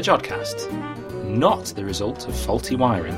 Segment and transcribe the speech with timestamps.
[0.00, 3.14] The Jodcast, not the result of faulty wiring.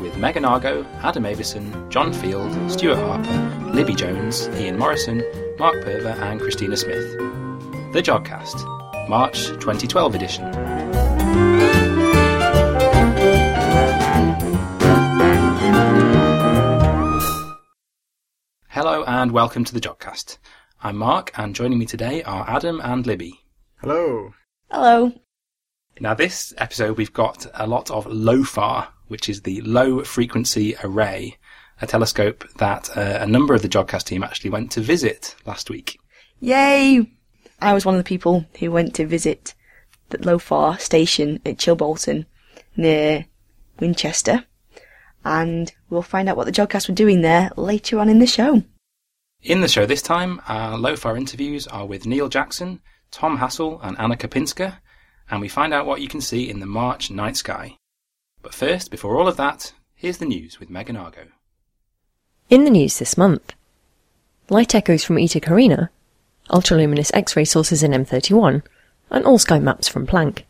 [0.00, 5.22] With Megan Argo, Adam Avison, John Field, Stuart Harper, Libby Jones, Ian Morison,
[5.58, 7.18] Mark Purver, and Christina Smith.
[7.92, 10.44] The Jodcast, March 2012 edition.
[18.68, 20.38] Hello and welcome to the Jodcast.
[20.82, 23.44] I'm Mark, and joining me today are Adam and Libby.
[23.82, 24.32] Hello.
[24.70, 25.12] Hello.
[26.00, 31.38] Now, this episode we've got a lot of LOFAR, which is the Low Frequency Array,
[31.80, 35.70] a telescope that uh, a number of the Jodcast team actually went to visit last
[35.70, 35.98] week.
[36.40, 37.08] Yay!
[37.60, 39.54] I was one of the people who went to visit
[40.08, 42.26] the Lofar station at Chilbolton
[42.76, 43.26] near
[43.78, 44.46] Winchester.
[45.24, 48.64] And we'll find out what the Jodcast were doing there later on in the show.
[49.42, 52.80] In the show this time, our LOFAR interviews are with Neal Jackson,
[53.12, 54.78] Tom Hassall, and Anna Kapinska,
[55.30, 57.76] and we find out what you can see in the March night sky.
[58.42, 61.26] But first, before all of that, here's the news with Megan Argo.
[62.50, 63.54] In the news this month,
[64.50, 65.88] light echoes from Eta Carinae,
[66.50, 68.62] ultraluminous X-ray sources in M31,
[69.10, 70.42] and all-sky maps from Planck.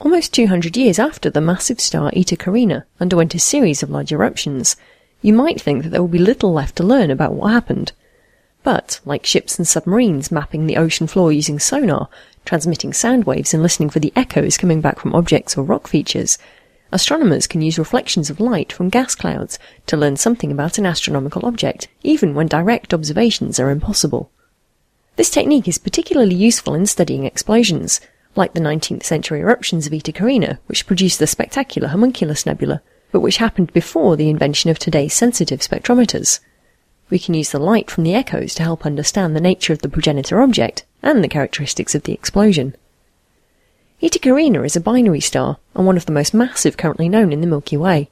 [0.00, 4.76] Almost 200 years after the massive star Eta Carinae underwent a series of large eruptions,
[5.22, 7.92] you might think that there will be little left to learn about what happened.
[8.68, 12.10] But, like ships and submarines mapping the ocean floor using sonar,
[12.44, 16.36] transmitting sound waves and listening for the echoes coming back from objects or rock features,
[16.92, 21.46] astronomers can use reflections of light from gas clouds to learn something about an astronomical
[21.46, 24.30] object, even when direct observations are impossible.
[25.16, 28.02] This technique is particularly useful in studying explosions,
[28.36, 33.20] like the 19th century eruptions of Eta Carinae, which produced the spectacular Homunculus Nebula, but
[33.20, 36.40] which happened before the invention of today's sensitive spectrometers.
[37.10, 39.88] We can use the light from the echoes to help understand the nature of the
[39.88, 42.74] progenitor object and the characteristics of the explosion.
[44.02, 47.40] Eta Carinae is a binary star and one of the most massive currently known in
[47.40, 48.10] the Milky Way.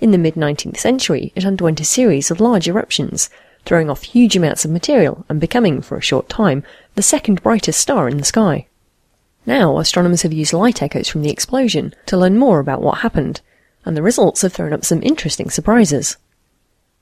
[0.00, 3.30] In the mid-19th century, it underwent a series of large eruptions,
[3.64, 6.62] throwing off huge amounts of material and becoming, for a short time,
[6.94, 8.66] the second brightest star in the sky.
[9.46, 13.40] Now, astronomers have used light echoes from the explosion to learn more about what happened,
[13.84, 16.18] and the results have thrown up some interesting surprises.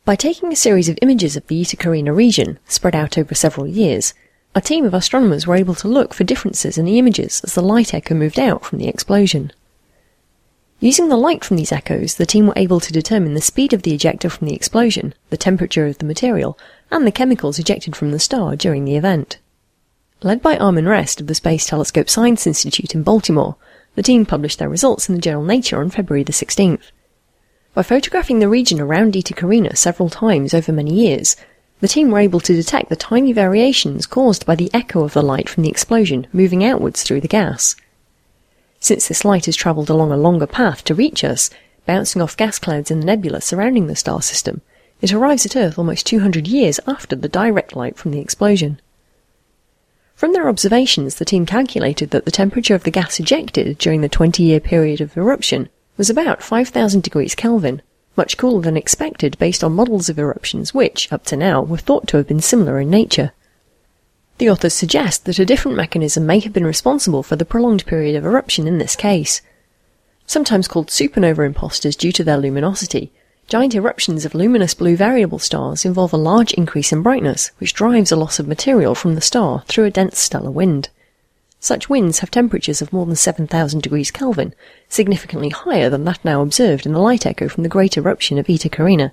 [0.04, 3.68] By taking a series of images of the Eta Carinae region, spread out over several
[3.68, 4.14] years,
[4.52, 7.62] a team of astronomers were able to look for differences in the images as the
[7.62, 9.52] light echo moved out from the explosion.
[10.80, 13.82] Using the light from these echoes, the team were able to determine the speed of
[13.82, 16.58] the ejector from the explosion, the temperature of the material,
[16.90, 19.38] and the chemicals ejected from the star during the event.
[20.24, 23.54] Led by Armin Rest of the Space Telescope Science Institute in Baltimore,
[23.94, 26.90] the team published their results in the journal Nature on February the 16th.
[27.74, 31.36] By photographing the region around Eta Carinae several times over many years,
[31.80, 35.22] the team were able to detect the tiny variations caused by the echo of the
[35.22, 37.74] light from the explosion moving outwards through the gas.
[38.78, 41.48] Since this light has travelled along a longer path to reach us,
[41.86, 44.60] bouncing off gas clouds in the nebula surrounding the star system,
[45.00, 48.82] it arrives at Earth almost 200 years after the direct light from the explosion.
[50.14, 54.10] From their observations, the team calculated that the temperature of the gas ejected during the
[54.10, 57.82] 20 year period of eruption was about 5000 degrees Kelvin,
[58.16, 62.06] much cooler than expected based on models of eruptions which, up to now, were thought
[62.08, 63.32] to have been similar in nature.
[64.38, 68.16] The authors suggest that a different mechanism may have been responsible for the prolonged period
[68.16, 69.40] of eruption in this case.
[70.26, 73.12] Sometimes called supernova imposters due to their luminosity,
[73.46, 78.10] giant eruptions of luminous blue variable stars involve a large increase in brightness, which drives
[78.10, 80.88] a loss of material from the star through a dense stellar wind.
[81.64, 84.52] Such winds have temperatures of more than 7,000 degrees Kelvin,
[84.88, 88.50] significantly higher than that now observed in the light echo from the great eruption of
[88.50, 89.12] Eta Carinae.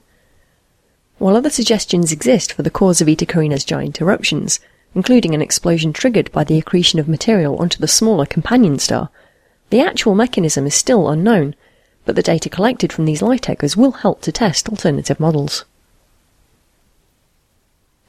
[1.19, 4.59] While other suggestions exist for the cause of Eta Carinae's giant eruptions,
[4.95, 9.11] including an explosion triggered by the accretion of material onto the smaller companion star,
[9.69, 11.53] the actual mechanism is still unknown,
[12.03, 15.65] but the data collected from these light echoes will help to test alternative models.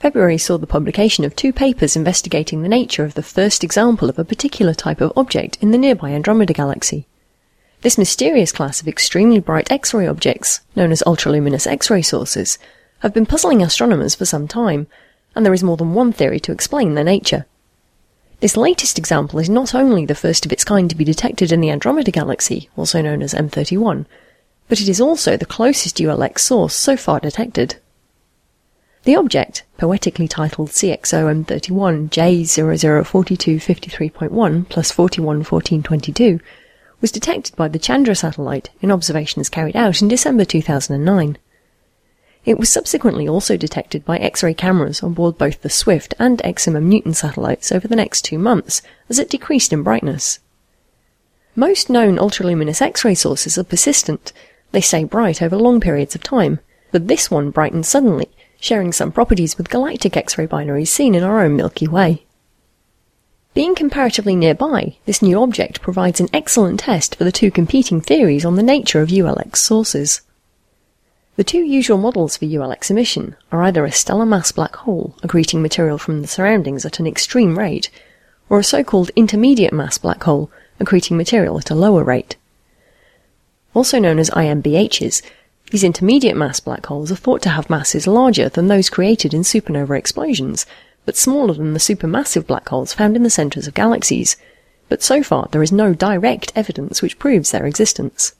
[0.00, 4.18] February saw the publication of two papers investigating the nature of the first example of
[4.18, 7.06] a particular type of object in the nearby Andromeda Galaxy.
[7.82, 12.58] This mysterious class of extremely bright X-ray objects, known as ultraluminous X-ray sources,
[13.00, 14.86] have been puzzling astronomers for some time,
[15.36, 17.44] and there is more than one theory to explain their nature.
[18.40, 21.60] This latest example is not only the first of its kind to be detected in
[21.60, 24.06] the Andromeda Galaxy, also known as M31,
[24.66, 27.76] but it is also the closest ULX source so far detected.
[29.04, 36.38] The object, poetically titled CXO M31 J004253.1 plus 411422,
[37.00, 41.38] was detected by the Chandra satellite in observations carried out in December 2009.
[42.44, 46.84] It was subsequently also detected by X-ray cameras on board both the Swift and XMM
[46.84, 50.40] Newton satellites over the next two months as it decreased in brightness.
[51.56, 54.34] Most known ultraluminous X-ray sources are persistent.
[54.72, 56.60] They stay bright over long periods of time,
[56.92, 58.28] but this one brightened suddenly,
[58.60, 62.24] sharing some properties with galactic X-ray binaries seen in our own Milky Way.
[63.52, 68.44] Being comparatively nearby, this new object provides an excellent test for the two competing theories
[68.44, 70.20] on the nature of ULX sources.
[71.34, 75.62] The two usual models for ULX emission are either a stellar mass black hole accreting
[75.62, 77.90] material from the surroundings at an extreme rate,
[78.48, 82.36] or a so-called intermediate mass black hole accreting material at a lower rate.
[83.74, 85.22] Also known as IMBHs,
[85.70, 89.42] these intermediate mass black holes are thought to have masses larger than those created in
[89.42, 90.66] supernova explosions,
[91.04, 94.36] but smaller than the supermassive black holes found in the centres of galaxies,
[94.88, 98.34] but so far there is no direct evidence which proves their existence.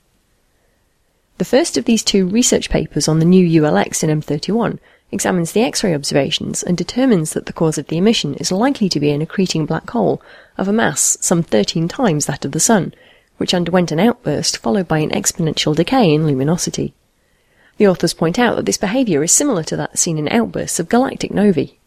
[1.39, 4.79] The first of these two research papers on the new ULX in M31
[5.13, 9.01] examines the X-ray observations and determines that the cause of the emission is likely to
[9.01, 10.21] be an accreting black hole
[10.59, 12.93] of a mass some 13 times that of the Sun,
[13.39, 16.93] which underwent an outburst followed by an exponential decay in luminosity.
[17.81, 20.91] The authors point out that this behaviour is similar to that seen in outbursts of
[20.91, 21.79] galactic novae.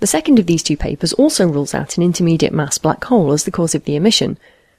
[0.00, 3.44] The second of these two papers also rules out an intermediate mass black hole as
[3.44, 4.36] the cause of the emission,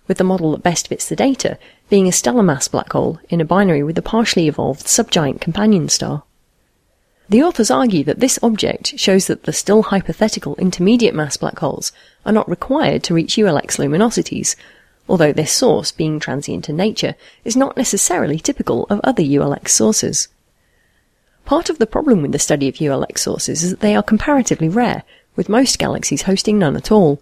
[0.07, 1.57] with the model that best fits the data
[1.89, 5.89] being a stellar mass black hole in a binary with a partially evolved subgiant companion
[5.89, 6.21] star.
[7.27, 11.91] The authors argue that this object shows that the still hypothetical intermediate mass black holes
[12.27, 14.56] are not required to reach ULX luminosities,
[15.10, 20.28] although this source, being transient in nature, is not necessarily typical of other ULX sources.
[21.46, 24.70] Part of the problem with the study of ULX sources is that they are comparatively
[24.70, 25.04] rare,
[25.36, 27.22] with most galaxies hosting none at all.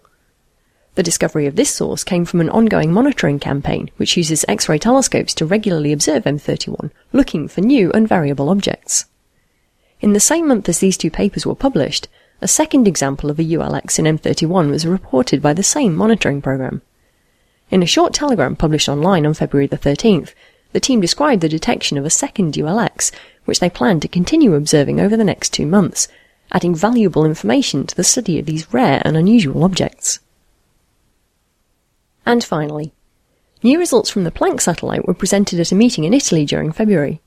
[0.96, 5.32] The discovery of this source came from an ongoing monitoring campaign which uses X-ray telescopes
[5.34, 9.06] to regularly observe M31, looking for new and variable objects.
[10.00, 12.08] In the same month as these two papers were published,
[12.42, 16.82] a second example of a ULX in M31 was reported by the same monitoring program.
[17.70, 20.32] In a short telegram published online on February the 13th,
[20.72, 23.12] the team described the detection of a second ULX,
[23.44, 26.08] which they plan to continue observing over the next two months,
[26.50, 30.20] adding valuable information to the study of these rare and unusual objects.
[32.24, 32.92] And finally,
[33.62, 37.20] new results from the Planck satellite were presented at a meeting in Italy during February.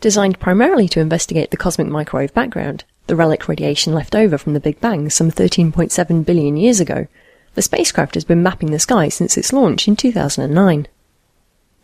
[0.00, 4.60] Designed primarily to investigate the cosmic microwave background, the relic radiation left over from the
[4.60, 7.06] Big Bang some 13.7 billion years ago,
[7.54, 10.86] the spacecraft has been mapping the sky since its launch in 2009.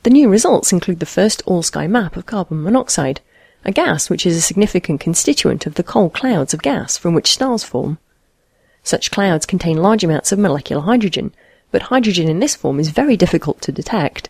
[0.05, 3.21] The new results include the first all-sky map of carbon monoxide,
[3.65, 7.33] a gas which is a significant constituent of the cold clouds of gas from which
[7.33, 7.99] stars form.
[8.85, 11.33] Such clouds contain large amounts of molecular hydrogen,
[11.73, 14.29] but hydrogen in this form is very difficult to detect.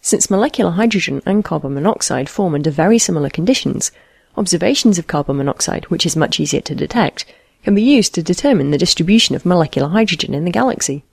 [0.00, 3.92] Since molecular hydrogen and carbon monoxide form under very similar conditions,
[4.36, 7.24] observations of carbon monoxide, which is much easier to detect,
[7.62, 11.04] can be used to determine the distribution of molecular hydrogen in the galaxy.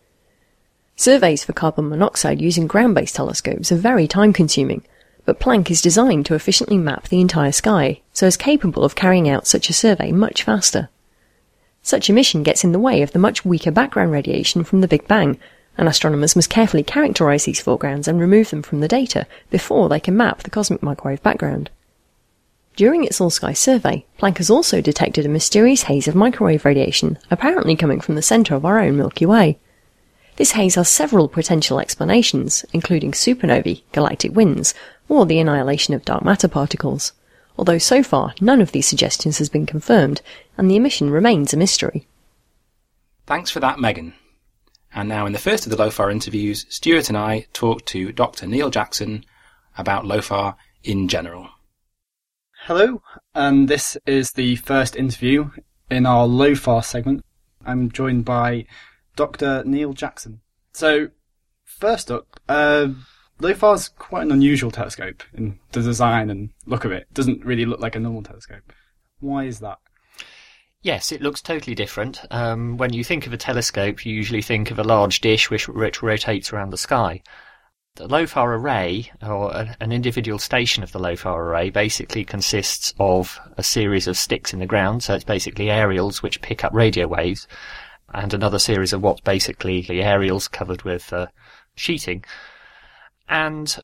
[0.96, 4.82] Surveys for carbon monoxide using ground-based telescopes are very time-consuming,
[5.26, 9.28] but Planck is designed to efficiently map the entire sky, so is capable of carrying
[9.30, 10.90] out such a survey much faster.
[11.84, 15.08] Such emission gets in the way of the much weaker background radiation from the Big
[15.08, 15.38] Bang,
[15.78, 20.00] and astronomers must carefully characterize these foregrounds and remove them from the data before they
[20.00, 21.70] can map the cosmic microwave background.
[22.78, 27.76] During its all-sky survey, Planck has also detected a mysterious haze of microwave radiation, apparently
[27.76, 29.60] coming from the centre of our own Milky Way.
[30.38, 34.74] This haze has several potential explanations, including supernovae, galactic winds,
[35.10, 37.12] or the annihilation of dark matter particles
[37.58, 40.22] although so far none of these suggestions has been confirmed,
[40.58, 42.08] and the emission remains a mystery.
[43.26, 44.14] Thanks for that, Megan.
[44.94, 48.48] And now, in the first of the LOFAR interviews, Stuart and I talked to Dr.
[48.48, 49.26] Neal Jackson
[49.78, 51.50] about LOFAR in general.
[52.68, 53.02] Hello,
[53.34, 55.52] and this is the first interview
[55.90, 57.24] in our LOFAR segment.
[57.66, 58.66] I'm joined by
[59.16, 59.64] Dr.
[59.64, 60.42] Neal Jackson.
[60.74, 61.08] So,
[61.64, 62.90] first up, uh,
[63.40, 67.04] LOFAR's quite an unusual telescope in the design and look of it.
[67.04, 67.14] it.
[67.14, 68.74] Doesn't really look like a normal telescope.
[69.22, 69.78] Why is that?
[70.82, 72.20] Yes, it looks totally different.
[72.32, 75.70] Um, when you think of a telescope, you usually think of a large dish which,
[75.70, 77.22] which rotates around the sky.
[77.98, 83.64] The LOFAR array, or an individual station of the LOFAR array, basically consists of a
[83.64, 87.48] series of sticks in the ground, so it's basically aerials which pick up radio waves,
[88.14, 91.26] and another series of what's basically the aerials covered with uh,
[91.74, 92.24] sheeting.
[93.28, 93.76] And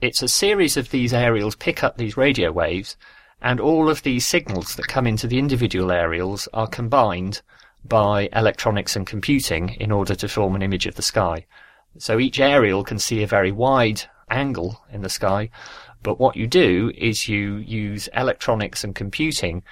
[0.00, 2.96] it's a series of these aerials pick up these radio waves,
[3.42, 7.42] and all of these signals that come into the individual aerials are combined
[7.84, 11.44] by electronics and computing in order to form an image of the sky.
[11.96, 15.50] So each aerial can see a very wide angle in the sky,
[16.02, 19.62] But what you do is you use electronics and computing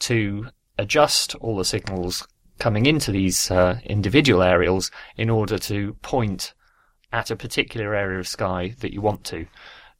[0.00, 0.48] to
[0.78, 2.26] adjust all the signals
[2.58, 6.54] coming into these uh, individual aerials in order to point
[7.12, 9.46] at a particular area of sky that you want to.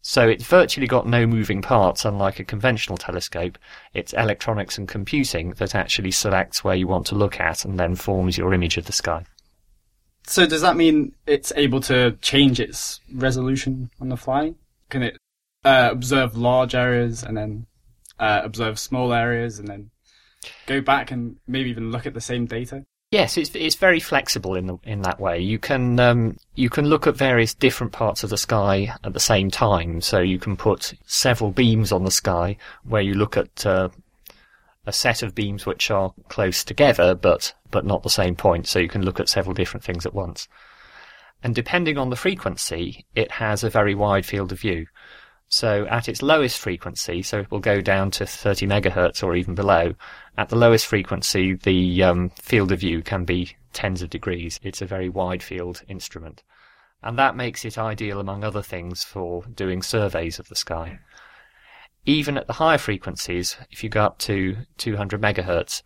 [0.00, 3.56] So it's virtually got no moving parts, unlike a conventional telescope.
[3.94, 7.94] It's electronics and computing that actually selects where you want to look at and then
[7.94, 9.24] forms your image of the sky.
[10.26, 14.54] So does that mean it's able to change its resolution on the fly?
[14.88, 15.16] Can it
[15.64, 17.66] uh, observe large areas and then
[18.18, 19.90] uh, observe small areas and then
[20.66, 22.84] go back and maybe even look at the same data?
[23.10, 25.38] Yes, it's it's very flexible in the, in that way.
[25.38, 29.20] You can um, you can look at various different parts of the sky at the
[29.20, 30.00] same time.
[30.00, 33.90] So you can put several beams on the sky where you look at uh,
[34.86, 38.66] a set of beams which are close together, but but not the same point.
[38.66, 40.48] So you can look at several different things at once.
[41.42, 44.86] And depending on the frequency, it has a very wide field of view.
[45.48, 49.54] So at its lowest frequency, so it will go down to 30 megahertz or even
[49.54, 49.94] below.
[50.38, 54.58] At the lowest frequency, the um, field of view can be tens of degrees.
[54.62, 56.42] It's a very wide field instrument.
[57.02, 61.00] And that makes it ideal, among other things, for doing surveys of the sky.
[62.04, 65.82] Even at the higher frequencies, if you go up to 200 megahertz,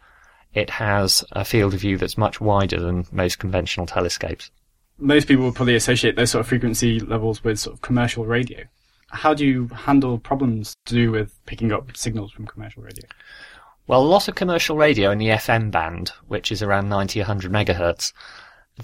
[0.54, 4.50] it has a field of view that's much wider than most conventional telescopes.
[4.98, 8.64] Most people would probably associate those sort of frequency levels with sort of commercial radio
[9.08, 13.04] how do you handle problems to do with picking up signals from commercial radio?
[13.86, 17.52] Well, a lot of commercial radio in the FM band, which is around 90, 100
[17.52, 18.12] megahertz,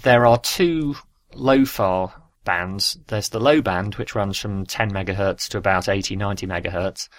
[0.01, 0.95] there are two
[1.33, 2.97] LOFAR bands.
[3.07, 7.09] There's the low band, which runs from 10 megahertz to about 80, 90 megahertz.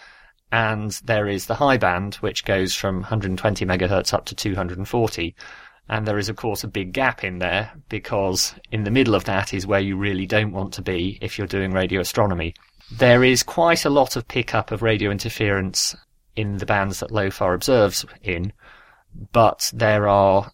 [0.52, 5.34] And there is the high band, which goes from 120 megahertz up to 240.
[5.88, 9.24] And there is, of course, a big gap in there because in the middle of
[9.24, 12.54] that is where you really don't want to be if you're doing radio astronomy.
[12.92, 15.94] There is quite a lot of pickup of radio interference
[16.36, 18.52] in the bands that LOFAR observes in,
[19.32, 20.50] but there are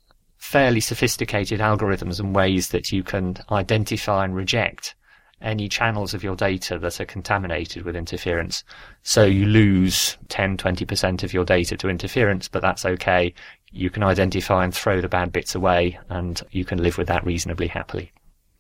[0.51, 4.97] fairly sophisticated algorithms and ways that you can identify and reject
[5.41, 8.65] any channels of your data that are contaminated with interference.
[9.05, 13.33] So you lose 10, 20% of your data to interference, but that's okay.
[13.71, 17.25] You can identify and throw the bad bits away and you can live with that
[17.25, 18.11] reasonably happily.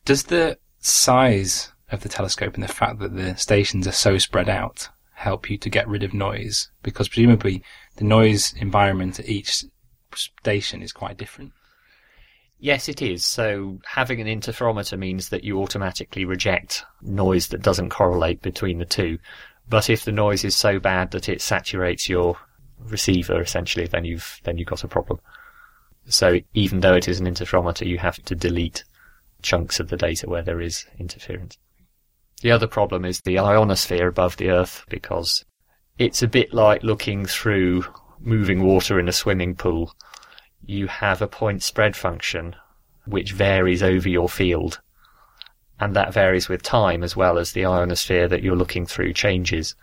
[0.04, 4.48] Does the size of the telescope and the fact that the stations are so spread
[4.48, 6.70] out help you to get rid of noise?
[6.84, 7.64] Because presumably
[7.96, 9.64] the noise environment at each
[10.14, 11.52] station is quite different.
[12.62, 13.24] Yes, it is.
[13.24, 18.84] So having an interferometer means that you automatically reject noise that doesn't correlate between the
[18.84, 19.18] two.
[19.68, 22.36] But if the noise is so bad that it saturates your
[22.78, 25.20] receiver, essentially, then you've then you've got a problem.
[26.06, 28.84] So even though it is an interferometer, you have to delete
[29.42, 31.56] chunks of the data where there is interference.
[32.42, 35.44] The other problem is the ionosphere above the Earth because
[35.98, 37.84] it's a bit like looking through
[38.20, 39.94] moving water in a swimming pool.
[40.70, 42.54] You have a point spread function
[43.04, 44.80] which varies over your field
[45.80, 49.74] and that varies with time as well as the ionosphere that you're looking through changes.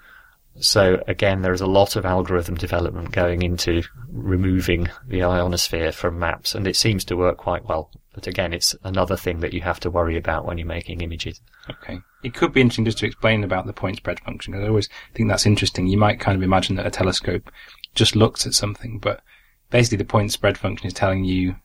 [0.62, 6.20] So again, there is a lot of algorithm development going into removing the ionosphere from
[6.20, 7.92] maps, and it seems to work quite well.
[8.14, 11.42] But again, it's another thing that you have to worry about when you're making images.
[11.70, 12.00] Okay.
[12.24, 14.90] It could be interesting just to explain about the point spread function, because I always
[15.14, 15.88] think that's interesting.
[15.88, 17.52] You might kind of imagine that a telescope
[17.94, 19.22] just looks at something, but
[19.70, 21.56] basically the point spread function is telling you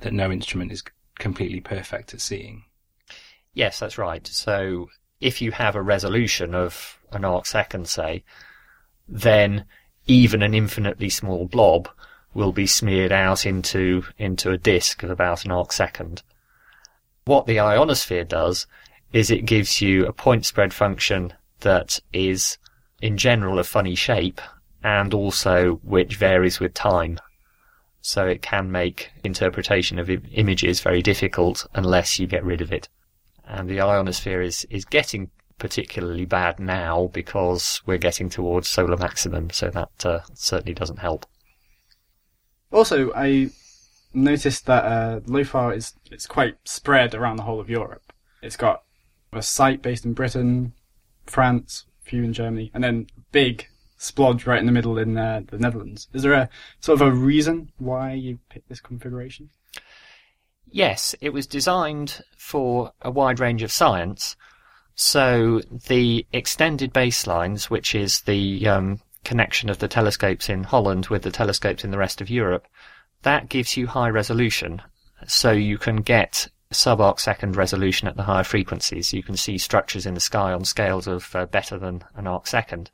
[0.00, 0.82] that no instrument is
[1.18, 2.64] completely perfect at seeing.
[3.54, 4.26] Yes, that's right.
[4.26, 4.88] So
[5.20, 8.22] if you have a resolution of an arc second, say,
[9.08, 9.64] then
[10.06, 11.88] even an infinitely small blob
[12.34, 16.22] will be smeared out into, into a disk of about an arc second.
[17.24, 18.66] What the ionosphere does
[19.12, 22.58] is it gives you a point spread function that is
[23.00, 24.40] in general a funny shape
[24.82, 27.18] and also which varies with time.
[28.00, 32.88] So it can make interpretation of images very difficult unless you get rid of it
[33.46, 39.50] and the ionosphere is, is getting particularly bad now because we're getting towards solar maximum,
[39.50, 41.26] so that uh, certainly doesn't help.
[42.72, 43.50] Also, I
[44.12, 48.12] noticed that uh, LOFAR is it's quite spread around the whole of Europe.
[48.42, 48.82] It's got
[49.32, 50.72] a site based in Britain,
[51.26, 55.42] France, a few in Germany, and then big splodge right in the middle in uh,
[55.46, 56.08] the Netherlands.
[56.12, 56.48] Is there a
[56.80, 59.50] sort of a reason why you picked this configuration?
[60.70, 64.36] Yes, it was designed for a wide range of science.
[64.94, 71.22] So the extended baselines, which is the um, connection of the telescopes in Holland with
[71.22, 72.66] the telescopes in the rest of Europe,
[73.22, 74.82] that gives you high resolution.
[75.26, 79.12] So you can get sub-arc second resolution at the higher frequencies.
[79.12, 82.46] You can see structures in the sky on scales of uh, better than an arc
[82.46, 82.90] second.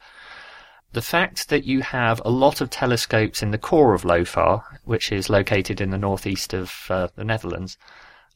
[0.93, 5.11] The fact that you have a lot of telescopes in the core of LOFAR, which
[5.11, 7.79] is located in the northeast of uh, the Netherlands,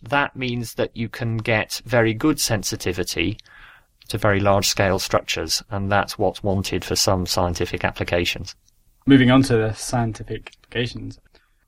[0.02, 3.38] that means that you can get very good sensitivity
[4.08, 8.54] to very large scale structures, and that's what's wanted for some scientific applications.
[9.04, 11.20] Moving on to the scientific applications,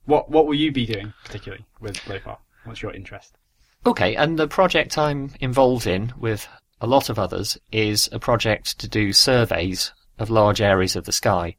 [0.05, 2.37] what what will you be doing particularly with LOFAR?
[2.63, 3.37] What's your interest?
[3.85, 6.47] Okay, and the project I'm involved in with
[6.81, 11.11] a lot of others is a project to do surveys of large areas of the
[11.11, 11.55] sky.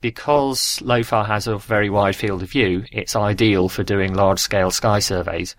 [0.00, 4.70] Because LOFAR has a very wide field of view, it's ideal for doing large scale
[4.70, 5.56] sky surveys.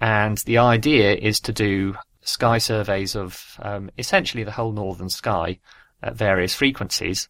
[0.00, 5.58] And the idea is to do sky surveys of um, essentially the whole northern sky
[6.02, 7.28] at various frequencies.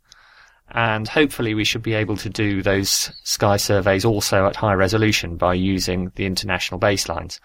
[0.71, 5.37] And hopefully we should be able to do those sky surveys also at high resolution
[5.37, 7.39] by using the international baselines.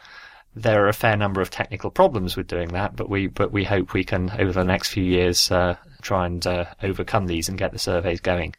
[0.56, 3.63] There are a fair number of technical problems with doing that, but we but we
[3.63, 7.58] hope we can over the next few years uh, try and uh, overcome these and
[7.58, 8.55] get the surveys going.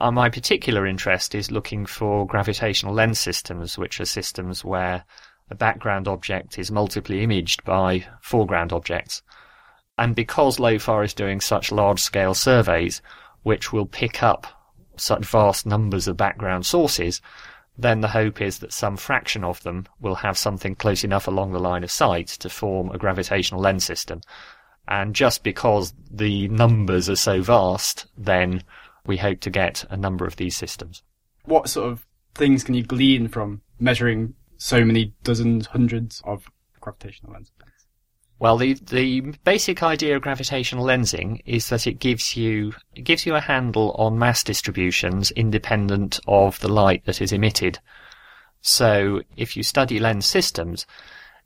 [0.00, 5.04] Uh, my particular interest is looking for gravitational lens systems, which are systems where
[5.50, 9.22] a background object is multiply imaged by foreground objects.
[9.96, 13.00] And because LOFAR is doing such large scale surveys,
[13.44, 14.46] which will pick up
[14.96, 17.20] such vast numbers of background sources,
[17.76, 21.52] then the hope is that some fraction of them will have something close enough along
[21.52, 24.20] the line of sight to form a gravitational lens system.
[24.86, 28.62] And just because the numbers are so vast, then
[29.06, 31.02] we hope to get a number of these systems.
[31.44, 36.46] What sort of things can you glean from measuring so many dozens, hundreds of
[36.80, 37.52] gravitational lenses?
[38.38, 43.24] Well, the the basic idea of gravitational lensing is that it gives you it gives
[43.24, 47.78] you a handle on mass distributions independent of the light that is emitted.
[48.60, 50.86] So, if you study lens systems,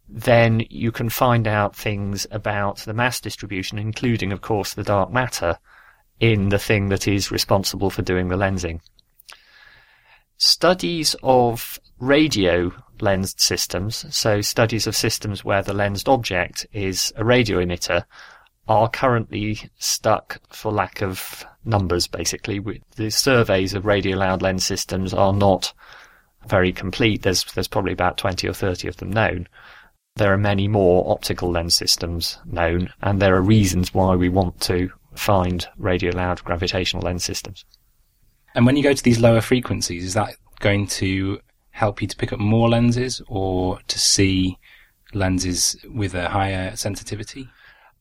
[0.08, 5.12] then you can find out things about the mass distribution, including, of course, the dark
[5.12, 5.58] matter
[6.18, 8.80] in the thing that is responsible for doing the lensing.
[10.36, 17.24] Studies of radio lensed systems, so studies of systems where the lensed object is a
[17.24, 18.04] radio emitter,
[18.66, 22.60] are currently stuck for lack of numbers, basically.
[22.96, 25.72] The surveys of radio loud lens systems are not
[26.46, 27.22] very complete.
[27.22, 29.48] There's, there's probably about 20 or 30 of them known.
[30.18, 34.60] There are many more optical lens systems known, and there are reasons why we want
[34.62, 37.64] to find radio loud gravitational lens systems.
[38.52, 41.38] And when you go to these lower frequencies, is that going to
[41.70, 44.58] help you to pick up more lenses or to see
[45.14, 47.48] lenses with a higher sensitivity?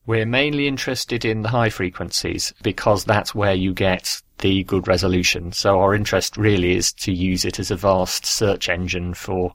[0.04, 5.52] We're mainly interested in the high frequencies because that's where you get the good resolution.
[5.52, 9.54] So our interest really is to use it as a vast search engine for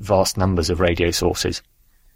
[0.00, 1.62] vast numbers of radio sources.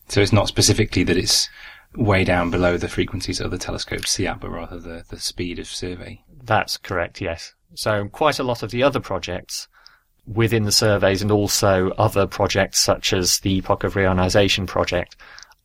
[0.08, 1.48] So it's not specifically that it's
[1.94, 3.58] way down below the frequencies of the
[4.06, 6.22] see at, but rather the, the speed of survey.
[6.44, 7.54] That's correct, yes.
[7.74, 9.68] So quite a lot of the other projects
[10.26, 15.16] within the surveys and also other projects such as the Epoch of Reionization project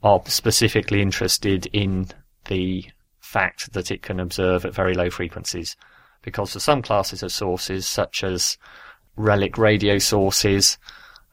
[0.03, 2.07] are specifically interested in
[2.45, 2.85] the
[3.19, 5.75] fact that it can observe at very low frequencies.
[6.21, 8.57] Because for some classes of sources, such as
[9.15, 10.77] relic radio sources,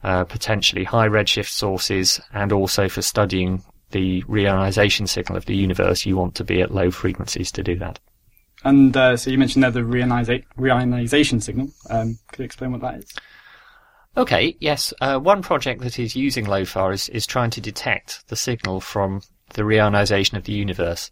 [0.03, 6.05] uh, potentially high redshift sources, and also for studying the reionization signal of the universe,
[6.05, 7.99] you want to be at low frequencies to do that.
[8.63, 11.69] And uh, so you mentioned there the reionisa- reionization signal.
[11.89, 13.13] Um, could you explain what that is?
[14.17, 14.93] Okay, yes.
[14.99, 19.21] Uh, one project that is using LOFAR is, is trying to detect the signal from
[19.53, 21.11] the reionization of the universe.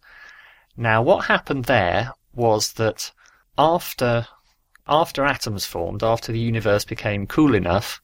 [0.76, 3.12] Now, what happened there was that
[3.58, 4.28] after
[4.90, 8.02] after atoms formed, after the universe became cool enough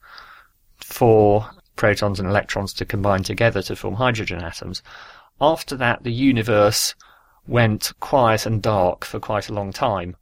[0.93, 4.84] for protons and electrons to combine together to form hydrogen atoms,
[5.41, 6.95] after that the universe
[7.47, 10.15] went quiet and dark for quite a long time.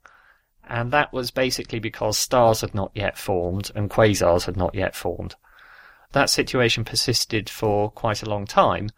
[0.68, 4.96] And that was basically because stars had not yet formed and quasars had not yet
[4.96, 5.36] formed.
[6.14, 8.90] That situation persisted for quite a long time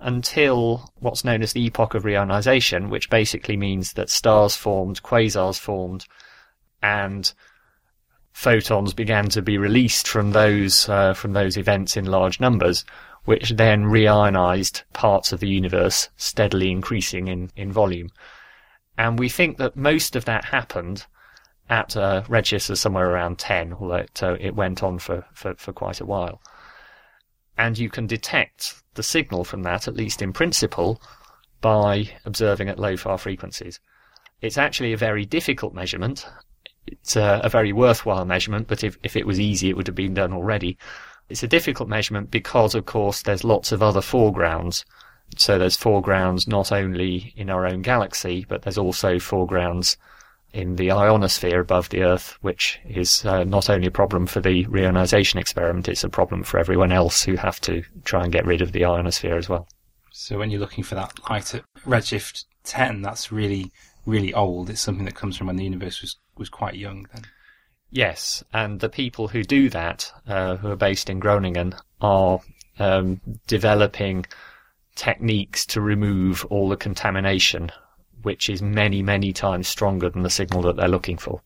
[0.00, 5.58] until what's known as the epoch of reionization, which basically means that stars formed, quasars
[5.58, 6.06] formed,
[6.80, 7.32] and
[8.38, 12.84] photons began to be released from those uh, from those events in large numbers,
[13.24, 18.08] which then reionized parts of the universe, steadily increasing in, in volume.
[18.96, 21.04] And we think that most of that happened
[21.68, 25.56] at uh, redshifts of somewhere around 10, although it, uh, it went on for, for,
[25.56, 26.40] for quite a while.
[27.56, 31.02] And you can detect the signal from that, at least in principle,
[31.60, 33.80] by observing at LOFAR frequencies.
[34.40, 36.24] It's actually a very difficult measurement.
[36.92, 39.96] It's a, a very worthwhile measurement, but if, if it was easy, it would have
[39.96, 40.78] been done already.
[41.28, 44.84] It's a difficult measurement because, of course, there's lots of other foregrounds.
[45.36, 49.98] So there's foregrounds not only in our own galaxy, but there's also foregrounds
[50.52, 54.64] in the ionosphere above the Earth, which is uh, not only a problem for the
[54.64, 58.62] reionization experiment, it's a problem for everyone else who have to try and get rid
[58.62, 59.68] of the ionosphere as well.
[60.10, 63.70] So when you're looking for that light at redshift 10, that's really,
[64.06, 64.70] really old.
[64.70, 67.22] It's something that comes from when the universe was, was quite young then.
[67.90, 72.40] Yes, and the people who do that, uh, who are based in Groningen, are
[72.78, 74.26] um, developing
[74.94, 77.70] techniques to remove all the contamination,
[78.22, 81.40] which is many, many times stronger than the signal that they're looking for.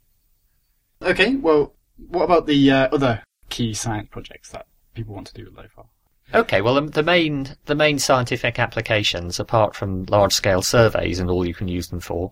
[1.02, 1.74] Okay, well,
[2.08, 5.86] what about the uh, other key science projects that people want to do with LOFAR?
[6.34, 11.28] Okay, well, um, the main the main scientific applications, apart from large scale surveys and
[11.30, 12.30] all you can use them for,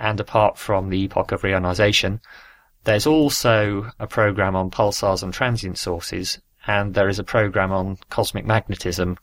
[0.00, 2.20] and apart from the epoch of reionization,
[2.84, 7.98] there's also a program on pulsars and transient sources, and there is a program on
[8.08, 9.18] cosmic magnetism,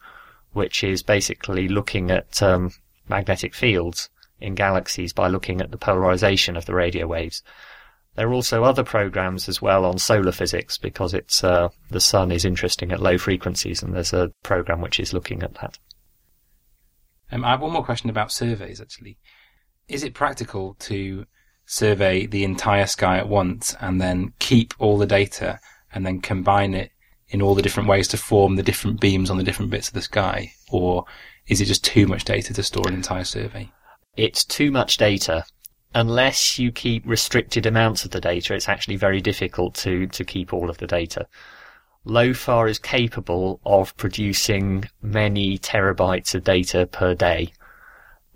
[0.53, 2.71] which is basically looking at um,
[3.09, 4.09] magnetic fields
[4.39, 7.41] in galaxies by looking at the polarization of the radio waves.
[8.15, 12.31] There are also other programs as well on solar physics because it's uh, the sun
[12.31, 15.79] is interesting at low frequencies, and there's a program which is looking at that.
[17.31, 19.17] Um, I have one more question about surveys actually.
[19.87, 21.25] Is it practical to
[21.65, 25.59] survey the entire sky at once and then keep all the data
[25.93, 26.91] and then combine it
[27.29, 29.93] in all the different ways to form the different beams on the different bits of
[29.93, 30.51] the sky?
[30.71, 31.05] Or
[31.47, 33.69] is it just too much data to store an entire survey?
[34.17, 35.45] It's too much data.
[35.95, 40.53] Unless you keep restricted amounts of the data, it's actually very difficult to, to keep
[40.53, 41.27] all of the data.
[42.05, 47.53] LOFAR is capable of producing many terabytes of data per day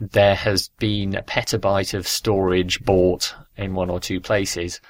[0.01, 4.81] there has been a petabyte of storage bought in one or two places,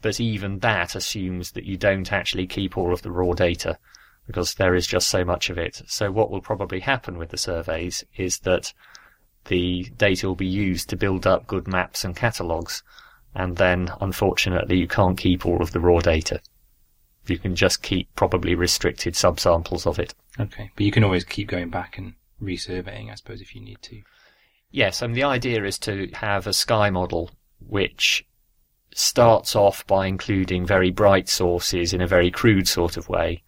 [0.00, 3.78] but even that assumes that you don't actually keep all of the raw data
[4.26, 5.82] because there is just so much of it.
[5.86, 8.72] So what will probably happen with the surveys is that
[9.44, 12.82] the data will be used to build up good maps and catalogues,
[13.34, 16.40] and then unfortunately you can't keep all of the raw data.
[17.26, 20.14] You can just keep probably restricted subsamples of it.
[20.40, 23.82] Okay, but you can always keep going back and resurveying, I suppose, if you need
[23.82, 24.00] to.
[24.70, 28.26] Yes, and the idea is to have a sky model which
[28.94, 33.42] starts off by including very bright sources in a very crude sort of way,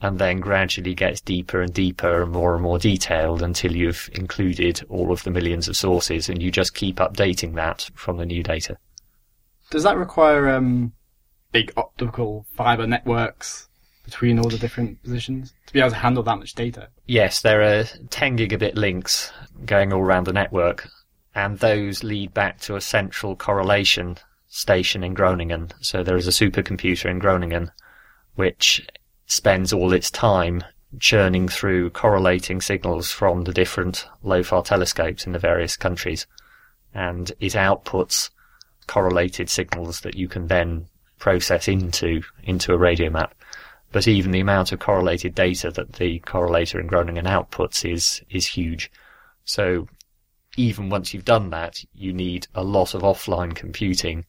[0.00, 4.84] and then gradually gets deeper and deeper and more and more detailed until you've included
[4.88, 8.42] all of the millions of sources, and you just keep updating that from the new
[8.42, 8.76] data.
[9.70, 10.92] Does that require um,
[11.52, 13.67] big optical fiber networks
[14.08, 16.88] between all the different positions to be able to handle that much data?
[17.06, 19.30] Yes, there are 10 gigabit links
[19.66, 20.88] going all around the network,
[21.34, 24.16] and those lead back to a central correlation
[24.48, 25.70] station in Groningen.
[25.80, 27.70] So there is a supercomputer in Groningen
[28.34, 28.86] which
[29.26, 30.64] spends all its time
[30.98, 36.26] churning through correlating signals from the different LOFAR telescopes in the various countries,
[36.94, 38.30] and it outputs
[38.86, 40.86] correlated signals that you can then
[41.18, 43.34] process into into a radio map
[43.92, 48.46] but even the amount of correlated data that the correlator in Groningen outputs is is
[48.46, 48.90] huge.
[49.44, 49.88] So
[50.56, 54.26] even once you've done that, you need a lot of offline computing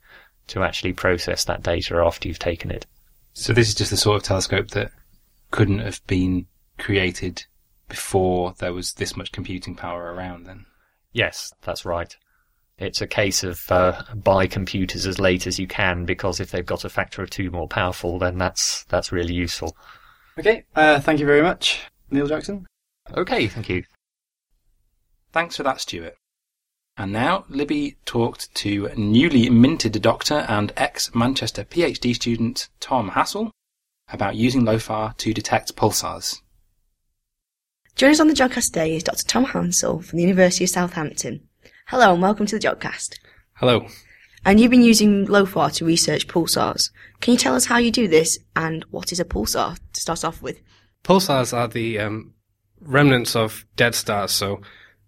[0.48, 2.86] to actually process that data after you've taken it.
[3.34, 4.91] So this is just the sort of telescope that
[5.52, 7.45] couldn't have been created
[7.88, 10.65] before there was this much computing power around then?
[11.12, 12.15] Yes, that's right.
[12.80, 16.65] It's a case of uh, buy computers as late as you can because if they've
[16.65, 19.76] got a factor of two more powerful, then that's that's really useful.
[20.38, 22.65] Okay, uh, thank you very much, Neal Jackson.
[23.15, 23.84] Okay, thank you.
[25.34, 26.15] Thanks for that, Stuart.
[26.96, 33.52] And now Libby talked to newly minted doctor and ex-Manchester PhD student Tom Hassall
[34.12, 36.42] about using LOFAR to detect pulsars.
[37.96, 39.26] Joining us on the Jodcast today is Dr.
[39.26, 41.49] Tom Hassall from the University of Southampton.
[41.89, 43.17] Hello and welcome to the Jodcast.
[43.56, 43.88] Hello.
[44.45, 46.91] And you've been using LOFAR to research pulsars.
[47.19, 50.23] Can you tell us how you do this and what is a pulsar to start
[50.23, 50.62] off with?
[51.04, 52.36] Pulsars are the um,
[52.80, 54.32] remnants of dead stars.
[54.32, 54.62] So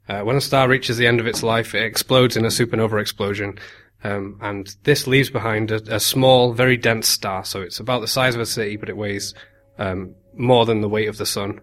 [0.10, 3.00] uh, when a star reaches the end of its life, it explodes in a supernova
[3.00, 3.60] explosion.
[4.04, 7.46] Um, and this leaves behind a, a, small, very dense star.
[7.46, 9.36] So it's about the size of a city, but it weighs
[9.78, 11.62] um, more than the weight of the sun.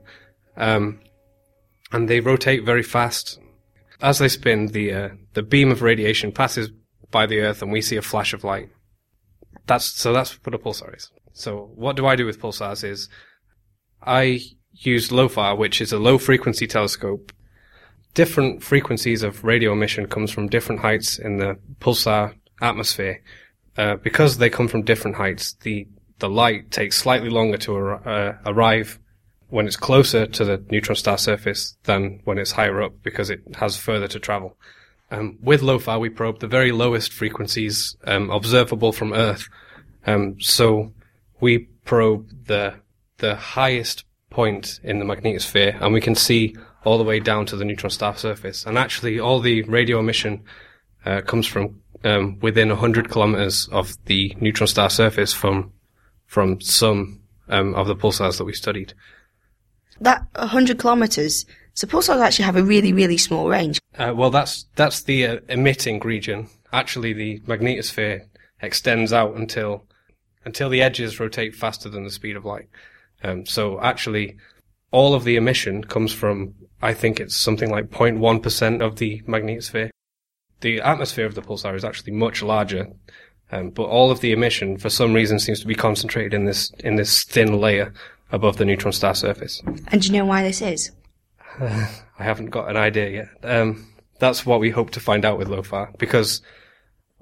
[0.56, 1.00] Um,
[1.90, 3.40] and they rotate very fast.
[4.00, 6.70] As they spin, the uh, the beam of radiation passes
[7.10, 8.70] by the Earth, and we see a flash of light.
[9.66, 10.12] That's so.
[10.12, 11.10] That's what a pulsar is.
[11.32, 12.84] So what do I do with pulsars?
[12.84, 13.08] Is
[14.02, 14.40] I
[14.72, 17.32] use LOFAR, which is a low frequency telescope.
[18.14, 23.22] Different frequencies of radio emission comes from different heights in the pulsar atmosphere.
[23.76, 25.86] Uh, because they come from different heights, the
[26.18, 28.98] the light takes slightly longer to ar- uh, arrive
[29.48, 33.40] when it's closer to the neutron star surface than when it's higher up because it
[33.56, 34.56] has further to travel.
[35.10, 39.48] Um, with LOFAR, we probe the very lowest frequencies um, observable from Earth.
[40.06, 40.92] Um, so
[41.40, 42.74] we probe the
[43.18, 47.56] the highest point in the magnetosphere, and we can see all the way down to
[47.56, 48.64] the neutron star surface.
[48.64, 50.44] And actually, all the radio emission
[51.04, 55.72] uh, comes from um, within 100 kilometers of the neutron star surface from
[56.26, 58.92] from some um, of the pulsars that we studied.
[60.00, 63.80] That 100 kilometres, so pulsars actually have a really, really small range.
[63.96, 66.48] Uh, well, that's that's the uh, emitting region.
[66.72, 68.26] Actually, the magnetosphere
[68.60, 69.84] extends out until
[70.44, 72.68] until the edges rotate faster than the speed of light.
[73.22, 74.36] Um, so actually,
[74.90, 79.20] all of the emission comes from I think it's something like 0.1 percent of the
[79.22, 79.90] magnetosphere.
[80.60, 82.88] The atmosphere of the pulsar is actually much larger,
[83.52, 86.70] um, but all of the emission, for some reason, seems to be concentrated in this
[86.80, 87.92] in this thin layer
[88.30, 89.62] above the neutron star surface.
[89.88, 90.90] And do you know why this is?
[91.60, 93.28] I haven't got an idea yet.
[93.42, 93.86] Um,
[94.18, 96.42] that's what we hope to find out with LOFAR because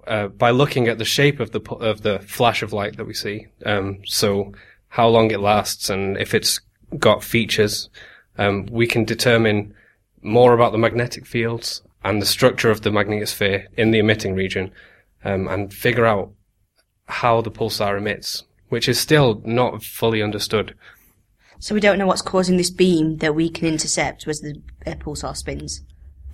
[0.06, 3.14] uh, by looking at the shape of the of the flash of light that we
[3.14, 4.52] see, um, so
[4.88, 6.60] how long it lasts and if it's
[6.98, 7.90] got features,
[8.38, 9.74] um, we can determine
[10.22, 14.70] more about the magnetic fields and the structure of the magnetosphere in the emitting region,
[15.24, 16.30] um, and figure out
[17.06, 20.74] how the pulsar emits, which is still not fully understood.
[21.58, 24.92] So we don't know what's causing this beam that we can intercept as the uh,
[24.92, 25.82] pulsar spins.